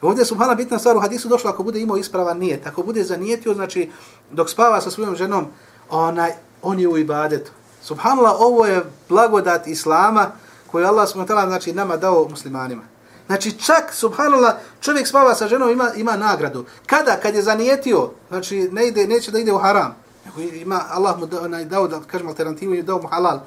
[0.01, 2.67] Ovdje je subhana bitna stvar u hadisu došla ako bude imao ispravan nijet.
[2.67, 3.89] Ako bude zanijetio, znači,
[4.31, 5.47] dok spava sa svojom ženom,
[5.89, 6.31] onaj,
[6.61, 7.51] on je u ibadetu.
[7.81, 10.31] Subhanallah, ovo je blagodat Islama
[10.71, 12.83] koju Allah subhanahu znači, nama dao muslimanima.
[13.29, 16.65] Znači čak, subhanallah, čovjek spava sa ženom, ima, ima nagradu.
[16.85, 17.19] Kada?
[17.21, 19.95] Kad je zanijetio, znači ne ide, neće da ide u haram.
[20.25, 23.39] Nego ima, Allah mu dao, onaj, dao da kažem alternativu i dao mu halal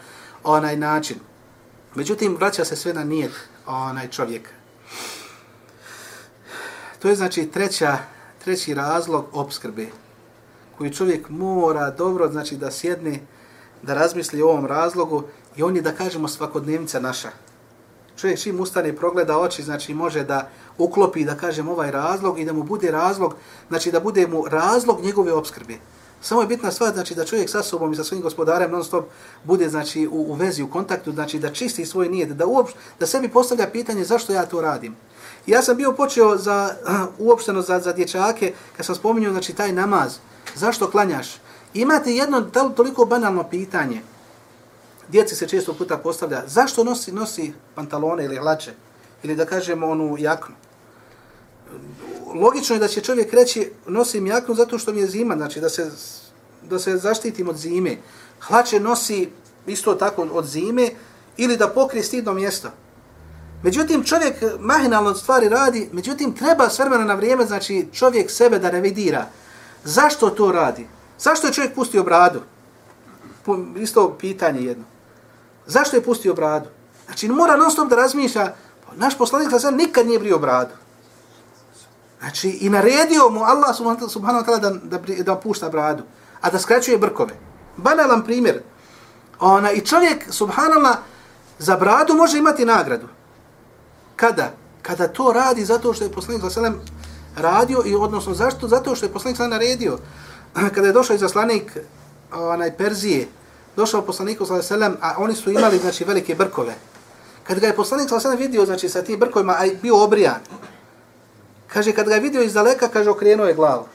[0.44, 1.16] onaj način.
[1.94, 3.32] Međutim, vraća se sve na nijet
[3.66, 4.48] onaj čovjek.
[6.98, 7.98] To je znači treća,
[8.44, 9.86] treći razlog obskrbe
[10.78, 13.20] koji čovjek mora dobro znači da sjedne,
[13.82, 15.22] da razmisli o ovom razlogu
[15.56, 17.30] i on je da kažemo svakodnevnica naša
[18.16, 20.48] čovjek čim ustane progleda oči, znači može da
[20.78, 23.34] uklopi, da kažem, ovaj razlog i da mu bude razlog,
[23.68, 25.74] znači da bude mu razlog njegove obskrbe.
[26.22, 29.04] Samo je bitna stvar, znači da čovjek sa sobom i sa svojim gospodarem non stop
[29.44, 33.06] bude znači u, u vezi, u kontaktu, znači da čisti svoj nijed, da uopšte, da
[33.06, 34.96] sebi postavlja pitanje zašto ja to radim.
[35.46, 36.74] Ja sam bio počeo za
[37.18, 40.18] uopšteno za, za dječake, kad sam spominjao znači taj namaz,
[40.54, 41.40] zašto klanjaš?
[41.74, 42.40] Imate jedno
[42.76, 44.02] toliko banalno pitanje,
[45.12, 48.72] djeci se često puta postavlja, zašto nosi nosi pantalone ili hlače?
[49.22, 50.54] Ili da kažemo onu jaknu?
[52.34, 55.68] Logično je da će čovjek reći nosim jaknu zato što mi je zima, znači da
[55.68, 55.90] se,
[56.62, 57.96] da se zaštitim od zime.
[58.40, 59.28] Hlače nosi
[59.66, 60.90] isto tako od zime
[61.36, 62.68] ili da pokrije stidno mjesto.
[63.62, 68.70] Međutim, čovjek mahinalno stvari radi, međutim, treba s vremena na vrijeme, znači čovjek sebe da
[68.70, 69.26] revidira.
[69.84, 70.86] Zašto to radi?
[71.18, 72.40] Zašto je čovjek pustio bradu?
[73.76, 74.91] Isto pitanje jedno.
[75.66, 76.68] Zašto je pustio bradu?
[77.06, 78.52] Znači, mora non stop da razmišlja,
[78.86, 80.74] pa naš poslanik sa sam nikad nije brio bradu.
[82.20, 83.76] Znači, i naredio mu Allah
[84.08, 86.02] subhanahu wa ta'ala da, da, da pušta bradu,
[86.40, 87.34] a da skraćuje brkove.
[87.76, 88.62] Banalan primjer.
[89.40, 90.96] Ona, I čovjek, subhanallah,
[91.58, 93.08] za bradu može imati nagradu.
[94.16, 94.52] Kada?
[94.82, 96.80] Kada to radi zato što je poslanik sa sam
[97.36, 98.68] radio i odnosno zašto?
[98.68, 99.98] Zato što je poslanik sa naredio.
[100.74, 101.78] Kada je došao izaslanik
[102.32, 103.28] onaj Perzije,
[103.76, 106.74] došao poslanik sallallahu alejhi ve sellem, a oni su imali znači velike brkove.
[107.42, 110.40] Kad ga je poslanik sallallahu alejhi ve vidio znači sa tim brkovima, a bio obrijan.
[111.66, 113.86] Kaže kad ga je vidio iz daleka, kaže okrenuo je glavu.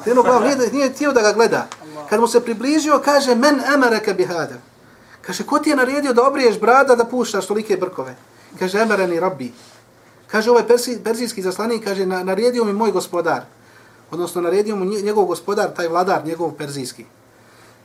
[0.00, 1.66] Okrenuo glavu, nije, nije htio da ga gleda.
[2.10, 4.54] Kad mu se približio, kaže men amaraka bihada.
[5.22, 8.16] Kaže ko ti je naredio da obriješ brada da puštaš tolike brkove?
[8.58, 9.52] Kaže amarani rabbi.
[10.26, 13.42] Kaže ovaj persi, persijski zaslanik, kaže naredio mi moj gospodar.
[14.10, 17.04] Odnosno naredio mu njegov gospodar, taj vladar, njegov perzijski.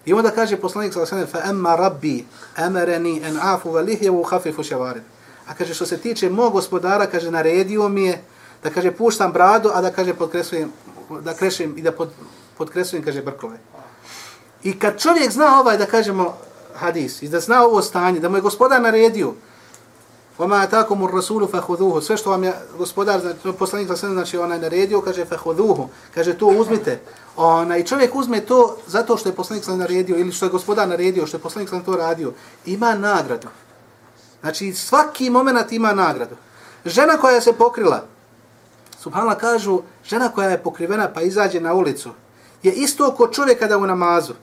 [0.05, 3.81] I onda kaže poslanik sallallahu alejhi ve sellem fa amma rabbi amarani an afu wa
[3.81, 4.61] lihya wa khafifu.
[5.47, 8.21] A kaže što se tiče mog gospodara, kaže naredio mi je
[8.63, 10.71] da kaže puštam bradu, a da kaže podkresujem
[11.21, 12.09] da krešim i da pod,
[12.57, 13.57] podkresujem kaže brkove.
[14.63, 16.37] I kad čovjek zna ovaj da kažemo
[16.75, 19.33] hadis i da zna ovo stanje, da mu je gospodar naredio,
[20.37, 22.01] Vama atakum ur rasulu fahuduhu.
[22.01, 25.89] Sve što vam je gospodar, znači, poslanik sa znači onaj naredio, kaže fahuduhu.
[26.15, 27.01] Kaže to uzmite.
[27.37, 30.87] Ona, I čovjek uzme to zato što je poslanik sa naredio ili što je gospodar
[30.87, 32.33] naredio, što je poslanik sam to radio.
[32.65, 33.47] Ima nagradu.
[34.41, 36.35] Znači svaki moment ima nagradu.
[36.85, 38.03] Žena koja se pokrila,
[38.99, 42.09] subhanallah kažu, žena koja je pokrivena pa izađe na ulicu,
[42.63, 44.33] je isto oko čovjek kada u namazu.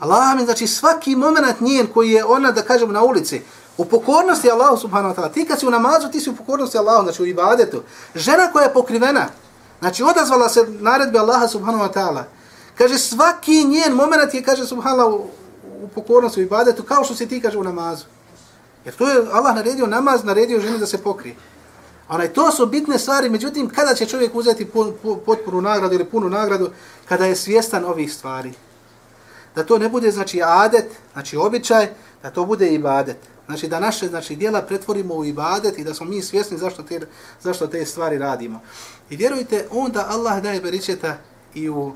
[0.00, 3.42] Allah mi, znači svaki moment njen koji je ona, da kažemo, na ulici,
[3.76, 5.32] u pokornosti Allahu subhanahu wa ta'ala.
[5.32, 7.82] Ti kad si u namazu, ti si u pokornosti Allahu, znači u ibadetu.
[8.14, 9.28] Žena koja je pokrivena,
[9.80, 12.22] znači odazvala se naredbe Allaha subhanahu wa ta'ala.
[12.78, 15.26] Kaže svaki njen moment je, kaže subhanallah, u,
[15.82, 18.04] u pokornosti, u ibadetu, kao što se ti kaže u namazu.
[18.84, 21.36] Jer to je Allah naredio namaz, naredio ženi da se pokrije.
[22.08, 24.70] Onaj, to su bitne stvari, međutim, kada će čovjek uzeti
[25.26, 26.70] potporu nagradu ili punu nagradu,
[27.08, 28.52] kada je svjestan ovih stvari.
[29.54, 31.88] Da to ne bude, znači, adet, znači, običaj,
[32.22, 33.16] da to bude ibadet.
[33.46, 37.00] Znači da naše znači djela pretvorimo u ibadet i da smo mi svjesni zašto te,
[37.42, 38.60] zašto te stvari radimo.
[39.10, 41.18] I vjerujte, onda Allah daje beričeta
[41.54, 41.92] i u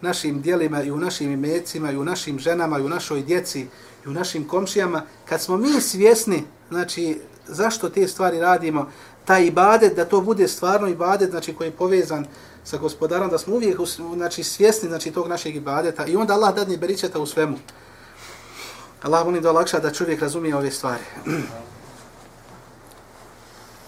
[0.00, 3.66] našim djelima, i u našim imecima, i u našim ženama, i u našoj djeci,
[4.04, 5.02] i u našim komšijama.
[5.28, 8.90] Kad smo mi svjesni, znači, zašto te stvari radimo,
[9.24, 12.26] taj ibadet, da to bude stvarno ibadet, znači, koji je povezan
[12.64, 13.78] sa gospodarom, da smo uvijek
[14.14, 17.58] znači, svjesni znači, tog našeg ibadeta i onda Allah dadne beričeta u svemu.
[19.02, 21.02] Allah molim da olakša da čovjek razumije ove stvari.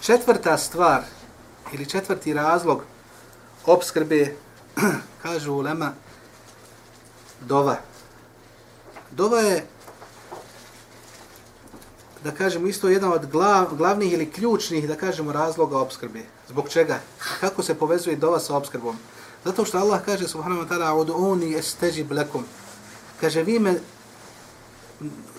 [0.05, 1.03] Četvrta stvar
[1.73, 2.83] ili četvrti razlog
[3.65, 4.35] obskrbe,
[5.23, 5.93] kažu ulema,
[7.41, 7.77] dova.
[9.11, 9.65] Dova je,
[12.23, 16.23] da kažemo, isto jedan od glav, glavnih ili ključnih, da kažemo, razloga obskrbe.
[16.47, 16.99] Zbog čega?
[17.39, 18.97] Kako se povezuje dova sa obskrbom?
[19.45, 22.45] Zato što Allah kaže, subhanahu wa ta'ala, od oni esteđi blekom.
[23.21, 23.79] Kaže, vi me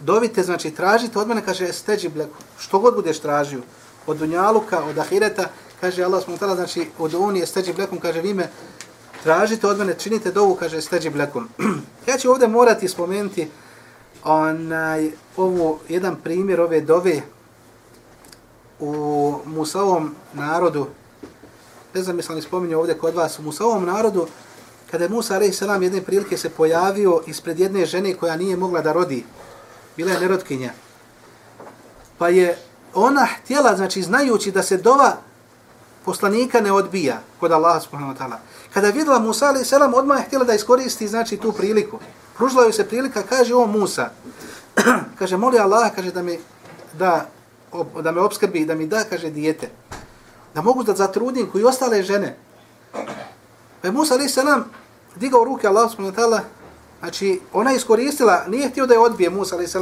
[0.01, 3.61] dovite, znači tražite od mene, kaže, steđi bleku, što god budeš tražio,
[4.07, 5.49] od dunjaluka, od ahireta,
[5.81, 8.51] kaže Allah smo tala, znači od unije steđi blekom, kaže vi me
[9.23, 11.49] tražite od mene, činite dovu, kaže steđi blekom.
[12.09, 13.49] ja ću ovdje morati spomenuti
[14.25, 17.23] onaj, ovo, jedan primjer ove dove
[18.81, 20.87] u Musavom narodu,
[21.95, 24.27] ne znam jesam li spominio ovdje kod vas, u Musavom narodu,
[24.91, 25.63] kada je Musa a.s.
[25.83, 29.25] jedne prilike se pojavio ispred jedne žene koja nije mogla da rodi,
[29.97, 30.73] bila je nerotkinja.
[32.19, 32.59] Pa je
[32.95, 35.17] ona htjela, znači znajući da se dova
[36.05, 38.37] poslanika ne odbija kod Allaha subhanahu wa ta'ala.
[38.75, 41.99] Kada vidjela Musa alaih salam, odmah je htjela da iskoristi znači tu priliku.
[42.37, 44.11] Pružila joj se prilika, kaže o Musa,
[45.19, 46.39] kaže moli Allaha, kaže da mi
[46.99, 47.27] da,
[48.03, 49.71] da me obskrbi, da mi da, kaže dijete.
[50.55, 52.37] Da mogu da zatrudim koji ostale žene.
[53.83, 54.65] Pa je Musa alaih salam
[55.17, 56.41] digao ruke Allaha subhanahu wa ta'ala
[57.01, 59.77] Znači, ona iskoristila, nije htio da je odbije Musa a.s.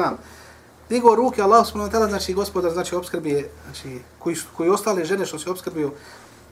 [0.88, 5.38] Digo ruke, Allah ta'ala znači gospodar, znači obskrbi je, znači koji, koji ostale žene što
[5.38, 5.92] se obskrbio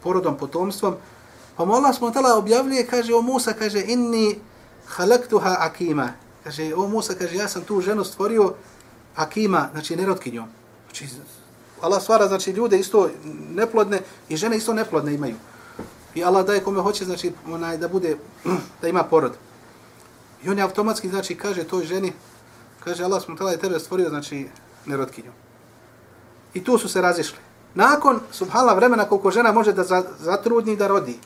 [0.03, 0.95] porodom, potomstvom,
[1.57, 4.39] pa mu Allah ta'ala, objavljuje, kaže, o Musa, kaže, inni
[4.87, 6.13] halaktuha akima.
[6.45, 8.55] Kaže, o Musa, kaže, ja sam tu ženu stvorio
[9.17, 10.49] akima, znači nerotkinjom.
[10.87, 11.07] Znači,
[11.81, 13.11] Allah stvara, znači, ljude isto
[13.51, 15.37] neplodne i žene isto neplodne imaju.
[16.15, 18.17] I Allah daje kome hoće, znači, onaj, da bude,
[18.81, 19.37] da ima porod.
[20.45, 22.13] I on je automatski, znači, kaže toj ženi,
[22.85, 24.49] kaže, Allah smo tada tebe stvorio, znači,
[24.87, 25.33] nerotkinju.
[26.55, 27.39] I tu su se razišli.
[27.75, 29.85] Nakon, subhala vremena, koliko žena može da
[30.19, 31.19] zatrudni da rodi,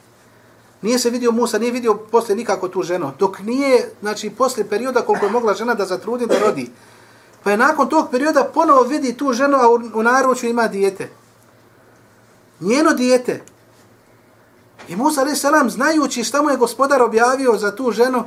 [0.81, 5.01] nije se vidio Musa, nije vidio posle nikako tu ženu, dok nije, znači, posle perioda
[5.01, 6.71] koliko je mogla žena da zatrudni da rodi.
[7.43, 11.09] Pa je nakon tog perioda ponovo vidi tu ženu, a u, u naručju ima dijete.
[12.59, 13.41] Njeno dijete.
[14.87, 18.23] I Musa, ali znajući šta mu je gospodar objavio za tu ženu,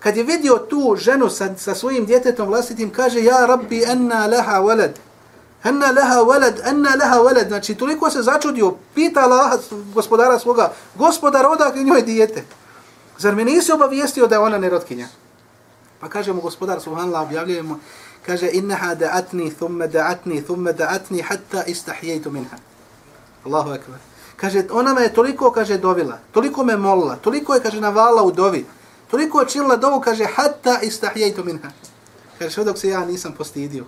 [0.00, 4.60] kad je vidio tu ženu sa, sa svojim djetetom vlastitim, kaže, ja rabbi, enna leha
[4.60, 4.98] veled.
[5.64, 7.48] Enna leha veled, enna leha veled.
[7.48, 9.60] Znači, toliko se začudio, pita Allah,
[9.94, 12.44] gospodara svoga, gospodar, odakle njoj dijete?
[13.18, 15.08] Zar mi nisi obavijestio da je ona nerotkinja?
[16.00, 17.78] Pa kaže mu gospodar, subhanallah, objavljujemo,
[18.26, 22.56] kaže, innaha da'atni, thumme da'atni, thumme da'atni, hatta istahijejtu minha.
[23.44, 23.98] Allahu akbar.
[24.36, 28.30] Kaže, ona me je toliko, kaže, dovila, toliko me molila, toliko je, kaže, navala u
[28.30, 28.66] dovi,
[29.10, 31.68] Toliko je činila dovu, kaže, hatta istahijajtu minha.
[32.38, 33.84] Kaže, sve dok se ja nisam postidio.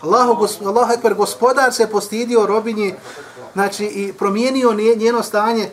[0.00, 2.94] Allahu, gos, Allahu ekber, gospodar se postidio robinji,
[3.52, 5.70] znači, i promijenio njeno stanje,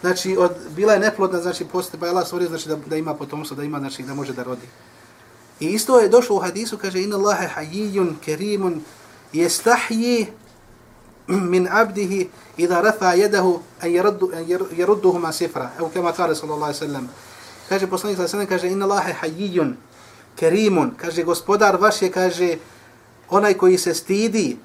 [0.00, 3.14] znači, od, bila je neplodna, znači, postoje, pa je Allah stvorio, znači, da, da ima
[3.14, 4.68] potomstvo, da ima, znači, da može da rodi.
[5.60, 8.82] I isto je došlo u hadisu, kaže, inna Allahe hajijun, kerimun,
[9.32, 10.26] jestahji
[11.26, 13.92] min abdihi, idha rafa jedahu, en
[14.76, 15.70] jerudduhu ma sifra.
[15.78, 17.08] Evo kema kare, sallallahu alaihi sallam.
[17.68, 19.74] Kaže poslanik sa sallam, kaže inna Allahe hayyun.
[20.36, 22.56] kerimun, kaže gospodar vaš je, kaže,
[23.30, 24.56] onaj koji se stidi,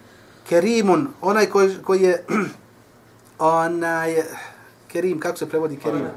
[0.49, 2.25] kerimun, onaj koji, koji je,
[3.39, 4.23] onaj,
[4.87, 6.07] kerim, kako se prevodi kerim?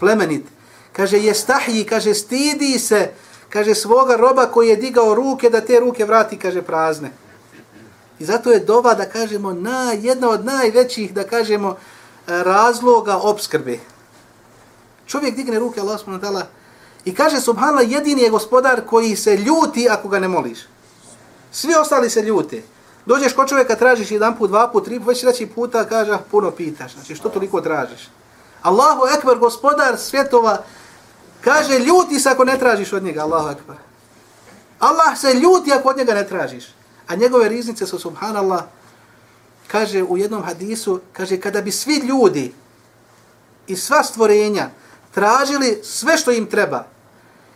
[0.00, 0.46] Plemenit.
[0.92, 3.10] Kaže, je stahji, kaže, stidi se,
[3.48, 7.10] kaže, svoga roba koji je digao ruke, da te ruke vrati, kaže, prazne.
[8.18, 11.76] I zato je dova, da kažemo, na, jedna od najvećih, da kažemo,
[12.26, 13.78] razloga obskrbe.
[15.06, 16.44] Čovjek digne ruke, Allah subhanahu wa ta'ala,
[17.04, 20.58] i kaže, subhanallah, jedini je gospodar koji se ljuti ako ga ne moliš.
[21.52, 22.62] Svi ostali se ljute.
[23.06, 26.18] Dođeš kod čovjeka, tražiš jedan put, dva put, tri put, već treći puta, kaže, ah,
[26.30, 26.94] puno pitaš.
[26.94, 28.08] Znači, što toliko tražiš?
[28.62, 30.64] Allahu ekber, gospodar svjetova,
[31.40, 33.76] kaže, ljuti se ako ne tražiš od njega, Allahu ekber.
[34.78, 36.64] Allah se ljuti ako od njega ne tražiš.
[37.06, 38.64] A njegove riznice su, subhanallah,
[39.66, 42.54] kaže u jednom hadisu, kaže, kada bi svi ljudi
[43.66, 44.70] i sva stvorenja
[45.16, 46.84] tražili sve što im treba,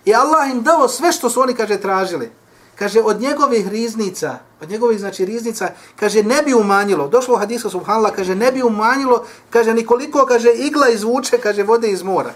[0.04, 2.30] i Allah im dao sve što su oni, kaže, tražili,
[2.74, 7.70] kaže, od njegovih riznica, od njegovih, znači, riznica, kaže, ne bi umanjilo, došlo u hadisu,
[7.70, 12.32] subhanallah, kaže, ne bi umanjilo, kaže, nikoliko, kaže, igla izvuče, kaže, vode iz mora.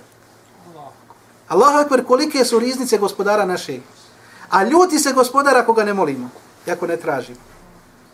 [1.48, 3.80] Allahu akbar, kolike su riznice gospodara našeg.
[4.50, 6.28] A ljuti se gospodara ako ga ne molimo,
[6.68, 7.40] ako ne tražimo.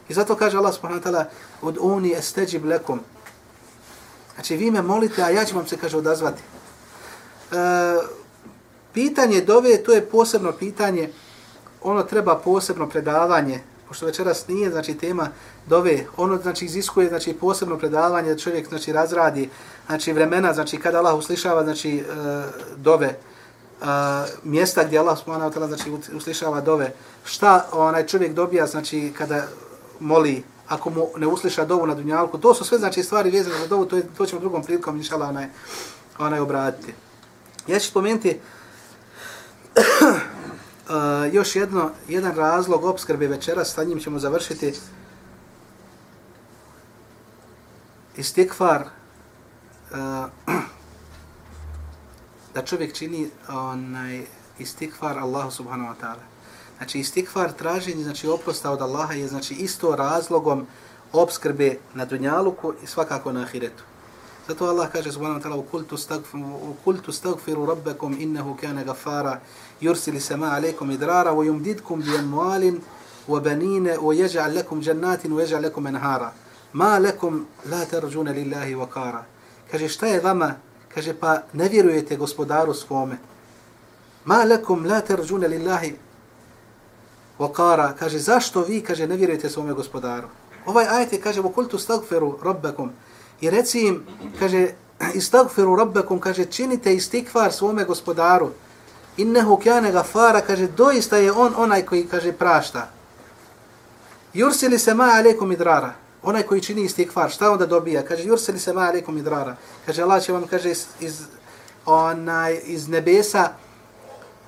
[0.08, 1.24] I zato kaže Allah subhanahu wa ta'ala,
[1.62, 3.00] od uni esteđib lekom.
[4.34, 6.59] Znači, vi me molite, a ja ću vam se, kaže, odazvati.
[7.52, 7.56] E,
[8.92, 11.10] pitanje dove, to je posebno pitanje,
[11.82, 15.28] ono treba posebno predavanje, pošto večeras nije, znači, tema
[15.66, 19.50] dove, ono, znači, iziskuje, znači, posebno predavanje, da čovjek, znači, razradi,
[19.86, 22.04] znači, vremena, znači, kada Allah uslišava, znači, e,
[22.76, 23.18] dove,
[23.80, 23.86] Uh,
[24.44, 26.92] mjesta gdje Allah subhanahu wa ta'ala znači uslišava dove.
[27.24, 29.46] Šta onaj čovjek dobija znači kada
[30.00, 32.38] moli ako mu ne usliša dovu na dunjalku?
[32.38, 35.28] To su sve znači stvari vezane za dovu to je to ćemo drugom prilikom inshallah
[35.28, 35.46] onaj
[36.18, 36.94] onaj obratiti
[37.66, 38.40] ja ću spomenuti
[39.76, 39.82] uh,
[41.36, 44.74] još jedno jedan razlog obskrbe večeras sa njim ćemo završiti
[48.16, 48.88] istikvar uh,
[50.48, 50.52] eh,
[52.54, 54.24] da čovjek čini onaj
[54.58, 56.24] istikvar Allahu subhanahu wa ta'ala.
[56.76, 60.66] Znači istikvar traženje znači oprosta od Allaha je znači isto razlogom
[61.12, 63.82] obskrbe na dunjaluku i svakako na ahiretu.
[64.48, 69.40] Zato Allah kaže subhanahu wa ta'ala وَقُلْتُ اسْتَغْفِرُوا رَبَّكُمْ إِنَّهُ كَانَ غَفَّارًا
[69.82, 72.78] يُرْسِلِ السَّمَاءَ عَلَيْكُمْ إِدْرَارًا وَيُمْدِدْكُمْ بِأَمْوَالٍ
[73.28, 76.32] وَبَنِينَ وَيَجْعَلْ لَكُمْ جَنَّاتٍ وَيَجْعَلْ لَكُمْ أَنْهَارًا
[76.74, 79.22] مَا لَكُمْ لَا تَرْجُونَ لِلَّهِ وَقَارًا
[79.70, 80.54] Kaže šta je vama?
[80.94, 83.18] Kaže pa ne vjerujete gospodaru svome.
[84.24, 85.96] Ma lakum la terđune lillahi
[87.38, 87.94] vokara.
[87.98, 90.28] Kaže zašto vi kaže ne vjerujete svome gospodaru?
[90.66, 92.90] Ovaj ajte kaže vokultu stagferu rabbakum
[93.40, 94.02] I reci im
[94.38, 94.68] kaže
[95.14, 98.50] istagfiru rabbakum kaže činite istikvar svome gospodaru.
[99.16, 102.88] Innehu kana gafara kaže doista je on onaj koji kaže prašta.
[104.34, 108.02] Jursili se ma alekum idrara onaj koji čini istikvar, šta onda dobija?
[108.02, 109.56] Kaže, jursili se ma alekum idrara.
[109.86, 111.22] Kaže, Allah će vam, kaže, iz, iz,
[111.86, 113.48] onaj, iz nebesa,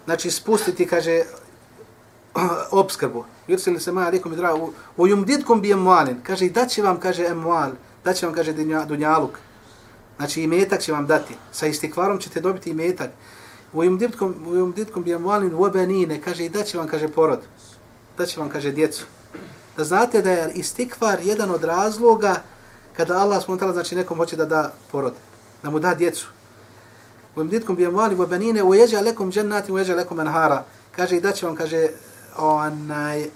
[0.04, 1.22] znači, spustiti, kaže,
[2.70, 3.24] obskrbu.
[3.48, 4.54] Jursili se ma alekum idrara.
[4.54, 6.20] U, u jumditkum bi emualin.
[6.22, 7.70] Kaže, i daće vam, kaže, emual,
[8.04, 8.52] da će vam, kaže,
[8.88, 9.38] dunjaluk.
[10.16, 11.34] Znači, i metak će vam dati.
[11.52, 13.10] Sa istikvarom ćete dobiti i metak.
[13.72, 16.20] U jumditkum, u jumditkum bi emualin u obenine.
[16.20, 17.40] Kaže, i da će vam, kaže, porod.
[18.18, 19.04] Da će vam, kaže, djecu
[19.76, 22.42] da znate da je istikvar jedan od razloga
[22.96, 25.14] kada Allah spontala, znači nekom hoće da da porod,
[25.62, 26.28] da mu da djecu.
[27.36, 30.64] U imditkom bi amvali u benine, u jeđa lekom džennati, u jeđa lekom enhara.
[30.96, 31.88] Kaže i da će vam, kaže,
[32.36, 33.26] onaj,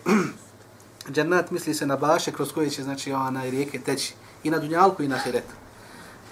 [1.15, 4.15] džennat misli se na baše kroz koje će, znači, onaj, rijeke teći.
[4.47, 5.55] I na dunjalku i na hiretu.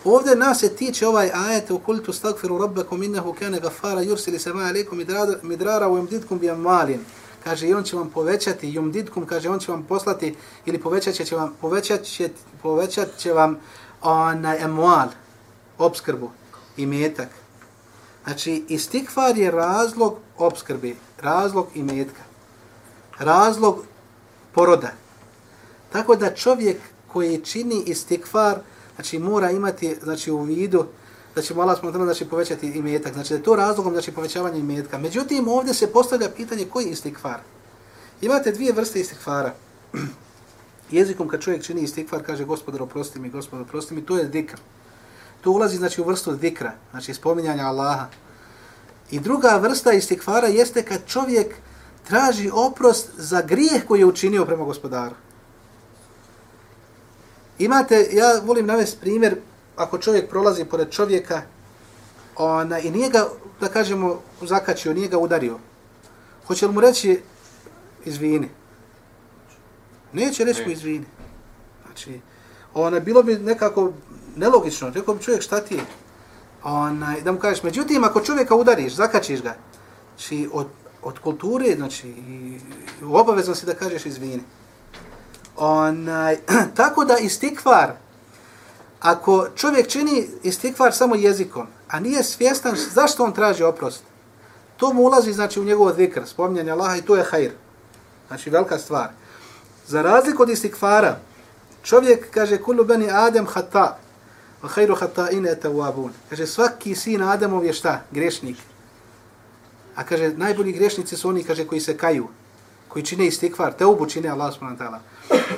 [0.04, 4.62] Ovdje nas se tiče ovaj ajet u kultu stagfiru rabbekom innehu kane gafara yursili sema
[4.62, 4.98] alaikum
[5.42, 7.00] midrara u imditkom bi amalin.
[7.44, 10.34] kaže i on će vam povećati yumdidkum kaže on će vam poslati
[10.66, 12.28] ili povećat će vam povećat će
[12.62, 13.58] povećat će vam
[14.02, 15.08] onaj emual
[15.78, 16.30] obskrbu
[16.76, 17.28] i metak
[18.24, 22.22] znači istikfar je razlog obskrbe razlog i metka
[23.18, 23.84] razlog
[24.52, 24.92] poroda
[25.92, 26.80] tako da čovjek
[27.14, 28.58] koji čini istikfar
[28.94, 30.86] znači mora imati znači u vidu
[31.34, 33.12] znači, da će Allah smo da će povećati imetak.
[33.12, 34.98] Znači da je to razlogom znači povećavanje imetka.
[34.98, 37.40] Međutim, ovdje se postavlja pitanje koji je istikvar.
[38.20, 39.54] Imate dvije vrste istikvara.
[40.90, 44.58] Jezikom kad čovjek čini istikvar, kaže gospodar oprosti mi, gospodar oprosti mi, to je dikr.
[45.40, 48.06] To ulazi znači u vrstu dikra, znači spominjanja Allaha.
[49.10, 51.54] I druga vrsta istikvara jeste kad čovjek
[52.08, 55.14] traži oprost za grijeh koji je učinio prema gospodaru.
[57.58, 59.36] Imate, ja volim navesti primjer,
[59.76, 61.42] ako čovjek prolazi pored čovjeka
[62.36, 63.26] ona, i nije ga,
[63.60, 65.58] da kažemo, zakačio, nije ga udario.
[66.46, 67.20] Hoće li mu reći
[68.04, 68.48] izvini?
[70.12, 71.04] Neće reći mu izvini.
[71.84, 72.20] Znači,
[72.74, 73.92] ona, bilo bi nekako
[74.36, 74.90] nelogično.
[74.90, 75.84] Rekao bi čovjek šta ti je?
[76.62, 79.56] Onaj, da mu kažeš, međutim, ako čovjeka udariš, zakačiš ga,
[80.16, 80.66] znači, od,
[81.02, 82.58] od kulture, znači, i,
[83.04, 84.42] obavezno si da kažeš izvini.
[85.56, 86.36] Onaj,
[86.76, 87.92] tako da istikvar,
[89.00, 94.02] ako čovjek čini istikvar samo jezikom, a nije svjestan zašto on traži oprost,
[94.76, 97.50] to mu ulazi znači u njegov zikr, spominjanje Allaha i to je hajr.
[98.28, 99.08] Znači velika stvar.
[99.86, 101.18] Za razliku od istikvara,
[101.82, 103.98] čovjek kaže kullu bani Adem hata,
[104.62, 106.10] wa hajru hata ine tawabun.
[106.30, 108.00] Kaže svaki sin Ademov je šta?
[108.10, 108.56] Grešnik.
[109.94, 112.28] A kaže najbolji grešnici su oni kaže koji se kaju,
[112.88, 114.98] koji čine istikvar, te obu čine Allah subhanahu wa ta'ala.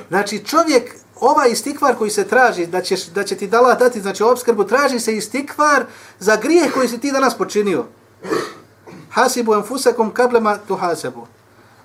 [0.09, 4.23] Znači čovjek, ovaj istikvar koji se traži, da će, da će ti dala dati, znači
[4.23, 5.85] obskrbu, traži se istikvar
[6.19, 7.85] za grijeh koji si ti danas počinio.
[9.11, 11.27] Hasibu enfusakum kablema tu hasebu.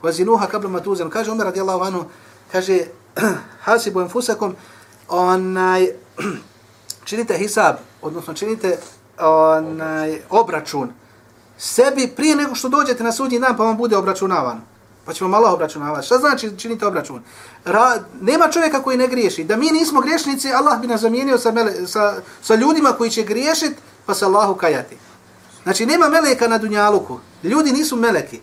[0.03, 1.11] Vazinuha kablema tuzen.
[1.11, 2.05] Kaže Umar radijallahu anhu,
[2.53, 2.79] kaže
[3.67, 4.57] hasibu enfusakum,
[5.09, 5.89] onaj,
[7.05, 8.79] činite hisab, odnosno činite
[9.19, 10.93] onaj, obračun
[11.63, 14.61] sebi prije nego što dođete na sudnji dan pa vam bude obračunavan.
[15.05, 16.07] Pa ćemo malo obračunavati.
[16.07, 17.23] Šta znači činite obračun?
[17.65, 19.45] Ra, nema čovjeka koji ne griješi.
[19.45, 23.23] Da mi nismo griješnici, Allah bi nas zamijenio sa, mele, sa, sa ljudima koji će
[23.23, 23.77] griješiti,
[24.07, 24.97] pa se Allahu kajati.
[25.63, 27.19] Znači, nema meleka na dunjaluku.
[27.43, 28.41] Ljudi nisu meleki.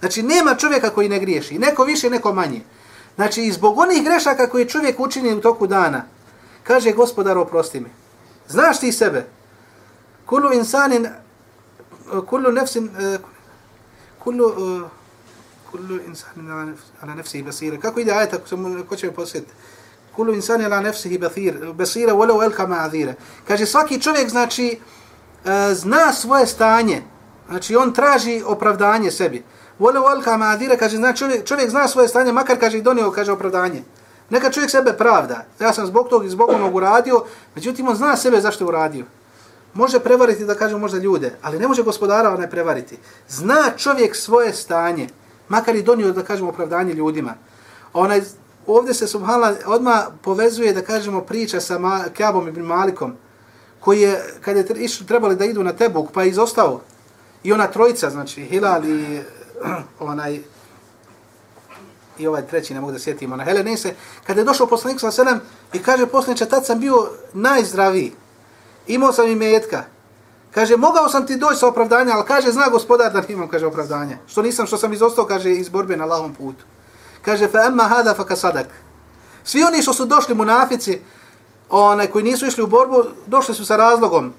[0.00, 1.58] Znači, nema čovjeka koji ne griješi.
[1.58, 2.60] Neko više, neko manje.
[3.14, 6.04] Znači, i zbog onih grešaka koje čovjek učini u toku dana,
[6.62, 7.90] kaže gospodar, oprosti mi.
[8.48, 9.26] Znaš ti sebe?
[10.26, 11.08] Kullu insanin,
[12.26, 13.18] kullu nefsin, eh,
[14.18, 14.88] kulu, eh,
[15.70, 16.50] kullu insani
[17.02, 17.78] ala nefsihi basira.
[17.78, 18.38] Kako ide ajeta,
[18.88, 19.52] ko će me posjetiti?
[20.16, 23.14] Kullu insani ala nefsihi basira, basira, walau elka ma'adira.
[23.48, 24.78] Kaže, svaki čovjek, znači,
[25.44, 27.02] e, zna svoje stanje.
[27.48, 29.44] Znači, on traži opravdanje sebi.
[29.78, 33.32] Walau elka ma'adira, kaže, znači, čovjek, čovjek zna svoje stanje, makar, kaže, i donio, kaže,
[33.32, 33.82] opravdanje.
[34.30, 35.44] Neka čovjek sebe pravda.
[35.60, 39.04] Ja sam zbog tog i zbog onog uradio, međutim, on zna sebe zašto je uradio.
[39.74, 42.98] Može prevariti, da kaže možda ljude, ali ne može gospodara onaj prevariti.
[43.28, 45.08] Zna čovjek svoje stanje
[45.50, 47.34] makar i donio, da kažemo, opravdanje ljudima.
[47.92, 48.22] Onaj,
[48.66, 53.12] ovdje se subhala odma povezuje, da kažemo, priča sa Ma Kjabom ibn Malikom,
[53.80, 56.80] koji je, kad je išli, trebali da idu na Tebuk, pa je izostao.
[57.42, 59.20] I ona trojica, znači, Hilal i
[60.10, 60.40] onaj,
[62.18, 63.94] i ovaj treći, ne mogu da sjetim, ona Helenese,
[64.26, 65.40] kada je došao poslanik sa selem
[65.72, 68.12] i kaže poslaniče, tad sam bio najzdraviji,
[68.86, 69.84] imao sam i metka,
[70.54, 74.18] Kaže, mogao sam ti doći sa opravdanja, ali kaže, zna gospodar da nimam, kaže, opravdanje.
[74.26, 76.64] Što nisam, što sam izostao, kaže, iz borbe na lahom putu.
[77.22, 78.66] Kaže, fa emma hada fa kasadak.
[79.44, 81.00] Svi oni što su došli munafici,
[81.70, 84.32] onaj, koji nisu išli u borbu, došli su sa razlogom.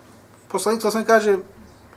[0.47, 1.38] Poslanik sam kaže,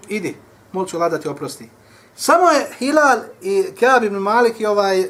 [0.09, 0.37] idi,
[0.73, 1.71] molit ću ladati oprosti.
[2.17, 5.09] Samo je Hilal i Kaab ibn Malik i ovaj,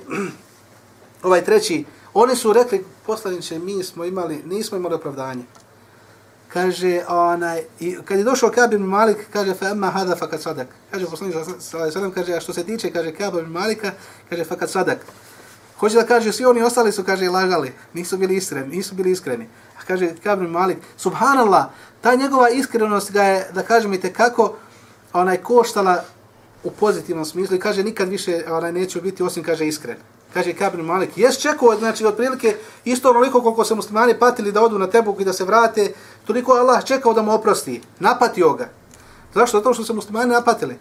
[1.23, 1.85] ovaj treći,
[2.15, 5.45] oni su rekli, poslaniče, mi smo imali, nismo imali opravdanje
[6.55, 10.69] kaže onaj i kad je došao Kab ibn Malik kaže fa amma hada fakat sadak
[10.91, 13.91] kaže poslanik sallallahu alejhi kaže a što se tiče kaže Kab ibn Malika
[14.31, 14.99] kaže fakat sadak
[15.79, 19.49] hoće da kaže svi oni ostali su kaže lagali nisu bili iskreni nisu bili iskreni.
[19.79, 21.67] A kaže Kab ibn Malik subhanallah
[22.01, 24.57] ta njegova iskrenost ga je da kažem i kako
[25.13, 26.05] onaj koštala
[26.65, 29.97] u pozitivnom smislu i kaže nikad više onaj neće biti osim kaže iskren
[30.35, 34.79] kaže Kabir Malik, jes čekao, znači, otprilike, isto onoliko koliko se muslimani patili da odu
[34.79, 35.93] na Tebuk i da se vrate,
[36.27, 38.69] toliko Allah čekao da mu oprosti, napatio ga.
[39.35, 39.59] Zašto?
[39.59, 40.79] Zato što se muslimani napatili.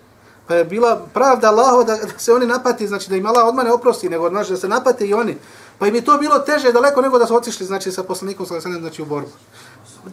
[0.48, 3.66] Pa je bila pravda Allaho da, da se oni napati, znači da im Allah odmah
[3.66, 5.38] ne oprosti, nego znači, da se napate i oni.
[5.80, 9.02] Pa im je to bilo teže daleko nego da su otišli znači, sa poslanikom znači,
[9.02, 9.32] u borbu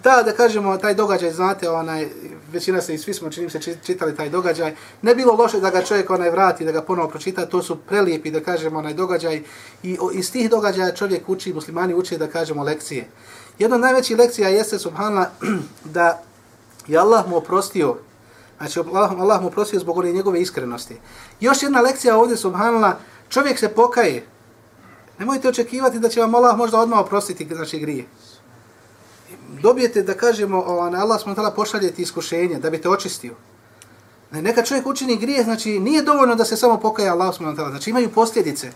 [0.03, 2.09] ta, da kažemo, taj događaj, znate, onaj,
[2.53, 5.83] većina se i svi smo, činim se, čitali taj događaj, ne bilo loše da ga
[5.83, 9.43] čovjek onaj vrati, da ga ponovo pročita, to su prelijepi, da kažemo, onaj događaj,
[9.83, 13.09] i iz tih događaja čovjek uči, muslimani uči, da kažemo, lekcije.
[13.59, 15.29] Jedna od najvećih lekcija jeste, subhanallah,
[15.95, 16.23] da
[16.87, 17.97] je Allah mu oprostio,
[18.59, 20.97] znači Allah, Allah mu oprostio zbog one njegove iskrenosti.
[21.41, 22.95] Još jedna lekcija ovdje, subhanallah,
[23.29, 24.27] čovjek se pokaje,
[25.19, 28.05] nemojte očekivati da će vam Allah možda odmah oprostiti, znači grije
[29.63, 33.35] dobijete da kažemo Allah smo tala pošaljeti iskušenje da bi te očistio.
[34.33, 37.71] Ne, neka čovjek učini grijeh, znači nije dovoljno da se samo pokaje Allah smo tala,
[37.71, 38.73] znači imaju posljedice.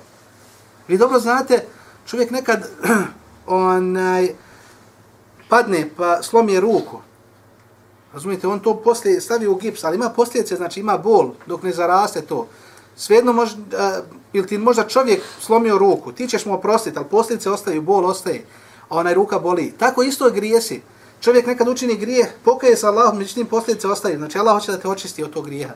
[0.89, 1.64] Vi dobro znate,
[2.07, 2.68] čovjek nekad
[3.47, 4.35] onaj,
[5.49, 7.01] padne pa slomi ruku.
[8.12, 11.72] Razumijete, on to poslije stavi u gips, ali ima posljedice, znači ima bol dok ne
[11.72, 12.47] zaraste to.
[12.97, 17.82] Svejedno možda, ili ti možda čovjek slomio ruku, ti ćeš mu oprostiti, ali posljedice ostaju,
[17.82, 18.45] bol ostaje
[18.99, 19.74] onaj ruka boli.
[19.78, 20.82] Tako isto grijesi.
[21.20, 24.18] Čovjek nekad učini grijeh, pokaje se Allahom, međutim posljedice ostaju.
[24.18, 25.74] Znači Allah hoće da te očisti od tog grijeha.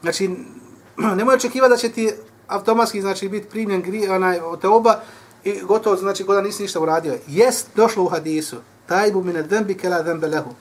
[0.00, 0.30] Znači,
[1.16, 2.12] nemoj očekivati da će ti
[2.48, 5.00] automatski znači biti primljen grije, onaj, te oba,
[5.44, 7.18] i gotovo, znači, kada nisi ništa uradio.
[7.26, 10.54] Jest došlo u hadisu, taj bu mine dembi kela dembe lehu.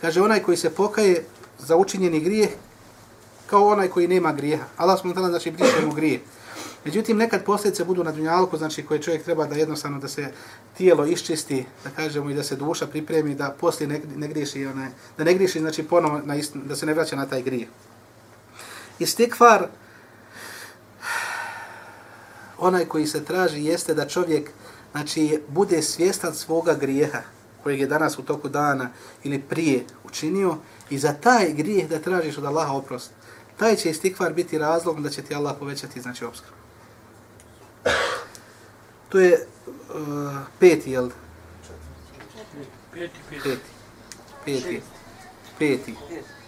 [0.00, 1.24] Kaže, onaj koji se pokaje
[1.58, 2.50] za učinjeni grijeh,
[3.46, 4.64] kao onaj koji nema grijeha.
[4.76, 6.20] Allah smo znači, briše mu grijeh.
[6.84, 10.32] Međutim, nekad posljedice budu na dunjalku, znači koje čovjek treba da jednostavno da se
[10.76, 14.88] tijelo iščisti, da kažemo i da se duša pripremi, da poslije ne, ne griješi, onaj,
[15.18, 17.68] da ne griješi, znači ponovo, na ist, da se ne vraća na taj grije.
[18.98, 19.68] Istikvar,
[22.58, 24.50] onaj koji se traži jeste da čovjek
[24.92, 27.22] znači, bude svjestan svoga grijeha
[27.62, 28.90] kojeg je danas u toku dana
[29.22, 30.56] ili prije učinio
[30.90, 33.10] i za taj grijeh da tražiš od Allaha oprost.
[33.56, 36.61] Taj će istikvar biti razlog da će ti Allah povećati znači obskrbu.
[39.08, 39.46] To je
[39.94, 41.10] uh, peti, jel?
[42.92, 43.48] Peti, peti.
[44.44, 44.82] Peti.
[45.58, 45.94] Peti.
[45.94, 45.94] Peti.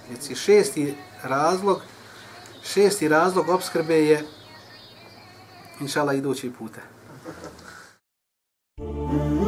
[0.08, 1.82] Znači šesti razlog,
[2.62, 4.24] šesti razlog obskrbe je
[5.80, 6.80] inšala idući puta.
[8.80, 9.43] Mm-hmm.